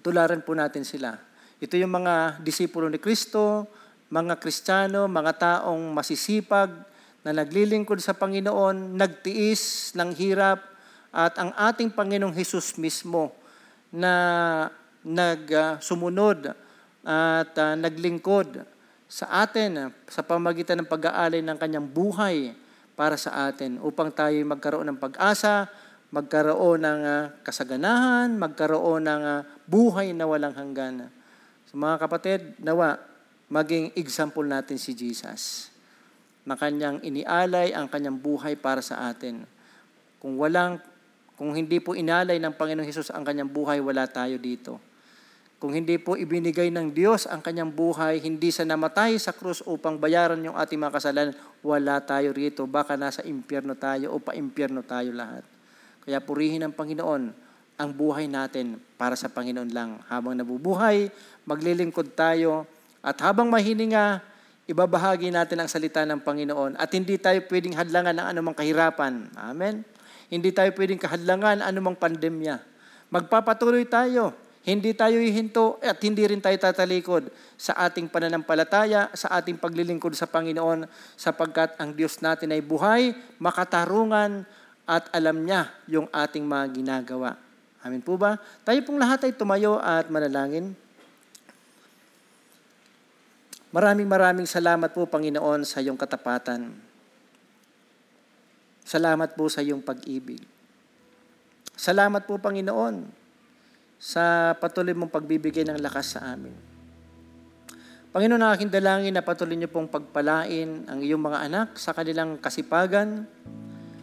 [0.00, 1.20] Tularan po natin sila.
[1.60, 3.68] Ito yung mga disipulo ni Kristo,
[4.08, 6.72] mga Kristiyano, mga taong masisipag,
[7.20, 10.64] na naglilingkod sa Panginoon, nagtiis ng hirap,
[11.12, 13.36] at ang ating Panginoong Hesus mismo
[13.92, 14.72] na
[15.04, 18.64] nagsumunod uh, at uh, naglingkod
[19.12, 22.56] sa atin sa pamagitan ng pag-aalay ng kanyang buhay
[22.96, 25.68] para sa atin upang tayo magkaroon ng pag-asa,
[26.12, 31.08] magkaroon ng uh, kasaganahan, magkaroon ng uh, buhay na walang hanggan.
[31.72, 33.00] So mga kapatid, nawa,
[33.48, 35.72] maging example natin si Jesus
[36.44, 39.48] na kanyang inialay ang kanyang buhay para sa atin.
[40.20, 40.78] Kung walang
[41.42, 44.78] kung hindi po inalay ng Panginoong Hesus ang kanyang buhay, wala tayo dito.
[45.58, 49.98] Kung hindi po ibinigay ng Diyos ang kanyang buhay, hindi sa namatay sa krus upang
[49.98, 52.66] bayaran yung ating mga kasalanan, wala tayo rito.
[52.66, 55.51] Baka nasa impyerno tayo o pa-impyerno tayo lahat.
[56.02, 57.22] Kaya purihin ng Panginoon
[57.78, 59.98] ang buhay natin para sa Panginoon lang.
[60.06, 61.10] Habang nabubuhay,
[61.46, 62.66] maglilingkod tayo,
[63.02, 64.22] at habang mahininga,
[64.70, 69.26] ibabahagi natin ang salita ng Panginoon at hindi tayo pwedeng hadlangan ng anumang kahirapan.
[69.34, 69.82] Amen?
[70.30, 72.62] Hindi tayo pwedeng kahadlangan ng anumang pandemya.
[73.10, 74.32] Magpapatuloy tayo.
[74.62, 80.30] Hindi tayo hihinto at hindi rin tayo tatalikod sa ating pananampalataya, sa ating paglilingkod sa
[80.30, 80.86] Panginoon
[81.18, 83.10] sapagkat ang Diyos natin ay buhay,
[83.42, 84.46] makatarungan
[84.92, 87.40] at alam niya yung ating mga ginagawa.
[87.80, 88.36] Amin po ba?
[88.60, 90.76] Tayo pong lahat ay tumayo at manalangin.
[93.72, 96.76] Maraming maraming salamat po, Panginoon, sa iyong katapatan.
[98.84, 100.44] Salamat po sa iyong pag-ibig.
[101.72, 103.08] Salamat po, Panginoon,
[103.96, 106.52] sa patuloy mong pagbibigay ng lakas sa amin.
[108.12, 112.36] Panginoon, ang aking dalangin na patuloy niyo pong pagpalain ang iyong mga anak sa kanilang
[112.36, 113.24] kasipagan,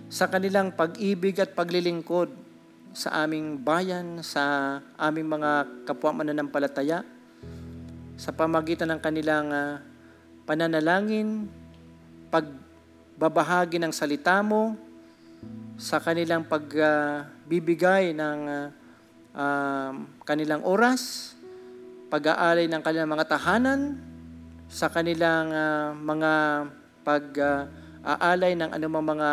[0.09, 2.33] sa kanilang pag-ibig at paglilingkod
[2.97, 7.05] sa aming bayan, sa aming mga kapwa mananampalataya,
[8.17, 9.77] sa pamagitan ng kanilang uh,
[10.49, 11.45] pananalangin,
[12.33, 14.73] pagbabahagi ng salita mo,
[15.77, 18.67] sa kanilang pagbibigay ng uh,
[19.37, 19.93] uh,
[20.25, 21.31] kanilang oras,
[22.09, 24.01] pag-aalay ng kanilang mga tahanan,
[24.65, 26.33] sa kanilang uh, mga
[27.05, 29.29] pag-aalay ng anumang mga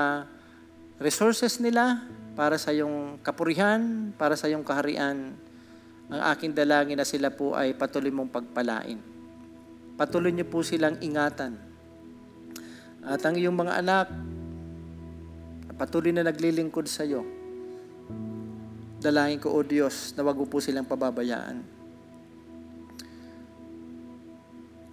[0.97, 2.05] resources nila
[2.37, 5.33] para sa iyong kapurihan, para sa iyong kaharian,
[6.07, 9.01] ang aking dalangin na sila po ay patuloy mong pagpalain.
[9.97, 11.57] Patuloy niyo po silang ingatan.
[13.03, 14.07] At ang iyong mga anak,
[15.75, 17.25] patuloy na naglilingkod sa iyo.
[19.03, 21.65] Dalangin ko, O Diyos, na wag po silang pababayaan.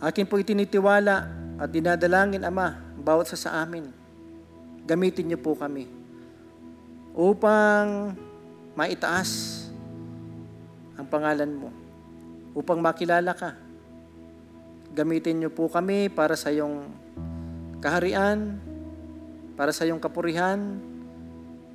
[0.04, 1.16] Akin po itinitiwala
[1.60, 4.03] at dinadalangin, Ama, bawat sa sa amin.
[4.84, 5.88] Gamitin niyo po kami
[7.16, 8.18] upang
[8.76, 9.64] maitaas
[10.98, 11.70] ang pangalan mo
[12.54, 13.58] upang makilala ka.
[14.94, 16.86] Gamitin niyo po kami para sa iyong
[17.82, 18.62] kaharian,
[19.58, 20.78] para sa iyong kapurihan,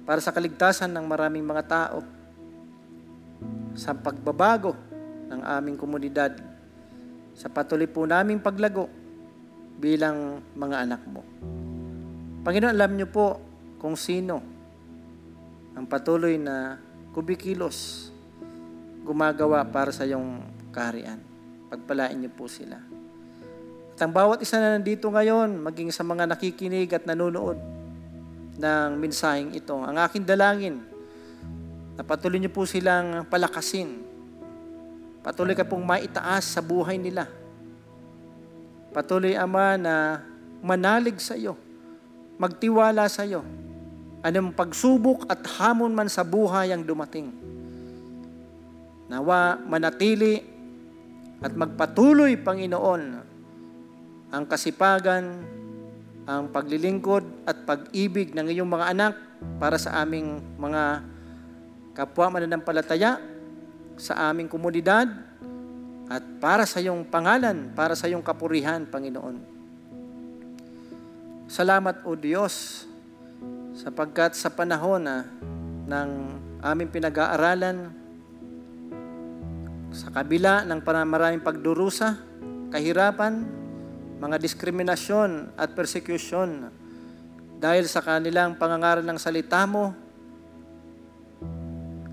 [0.06, 1.98] para sa kaligtasan ng maraming mga tao,
[3.74, 4.74] sa pagbabago
[5.28, 6.38] ng aming komunidad,
[7.34, 8.86] sa patuloy po naming paglago
[9.78, 11.22] bilang mga anak mo.
[12.48, 13.36] Panginoon, alam niyo po
[13.76, 14.40] kung sino
[15.76, 16.80] ang patuloy na
[17.12, 18.08] kubikilos
[19.04, 21.20] gumagawa para sa iyong kaharian.
[21.68, 22.80] Pagpalain niyo po sila.
[23.92, 27.60] At ang bawat isa na nandito ngayon, maging sa mga nakikinig at nanonood
[28.56, 30.80] ng mensaheng ito, ang aking dalangin,
[32.00, 33.92] na patuloy niyo po silang palakasin.
[35.20, 37.28] Patuloy ka pong maitaas sa buhay nila.
[38.96, 40.24] Patuloy, Ama, na
[40.64, 41.67] manalig sa iyo,
[42.38, 43.42] magtiwala sa iyo,
[44.22, 47.48] anong pagsubok at hamon man sa buhay ang dumating
[49.08, 50.36] Nawa manatili
[51.40, 53.02] at magpatuloy, Panginoon,
[54.28, 55.24] ang kasipagan,
[56.28, 59.14] ang paglilingkod at pag-ibig ng iyong mga anak
[59.56, 61.08] para sa aming mga
[61.96, 63.16] kapwa mananampalataya,
[63.96, 65.08] sa aming komunidad,
[66.12, 69.57] at para sa iyong pangalan, para sa iyong kapurihan, Panginoon.
[71.48, 72.84] Salamat, O Diyos,
[73.72, 75.24] sapagkat sa panahon na
[75.88, 76.10] ng
[76.60, 77.88] aming pinag-aaralan,
[79.88, 82.20] sa kabila ng maraming pagdurusa,
[82.68, 83.48] kahirapan,
[84.20, 86.68] mga diskriminasyon at persecution
[87.56, 89.96] dahil sa kanilang pangangaral ng salita mo,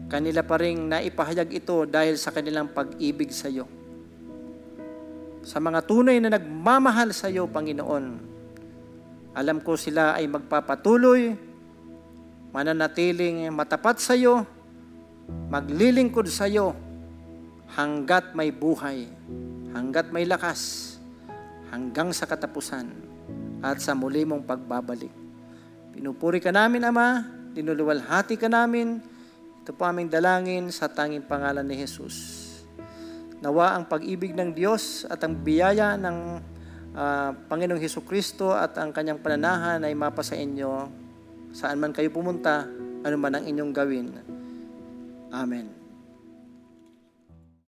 [0.08, 3.68] kanila pa rin naipahayag ito dahil sa kanilang pag-ibig sa iyo.
[5.44, 8.35] Sa mga tunay na nagmamahal sa iyo, Panginoon,
[9.36, 11.36] alam ko sila ay magpapatuloy,
[12.56, 14.48] mananatiling matapat sa iyo,
[15.52, 16.72] maglilingkod sa iyo,
[17.76, 19.12] hanggat may buhay,
[19.76, 20.96] hanggat may lakas,
[21.68, 22.88] hanggang sa katapusan
[23.60, 25.12] at sa muli mong pagbabalik.
[25.92, 29.04] Pinupuri ka namin, Ama, dinuluwalhati ka namin,
[29.60, 32.46] ito po aming dalangin sa tanging pangalan ni Jesus.
[33.44, 36.40] Nawa ang pag-ibig ng Diyos at ang biyaya ng
[36.96, 41.04] uh, Panginoong Heso Kristo at ang kanyang pananahan ay mapa sa inyo
[41.56, 42.68] saan man kayo pumunta,
[43.08, 44.12] ano man ang inyong gawin.
[45.32, 45.85] Amen.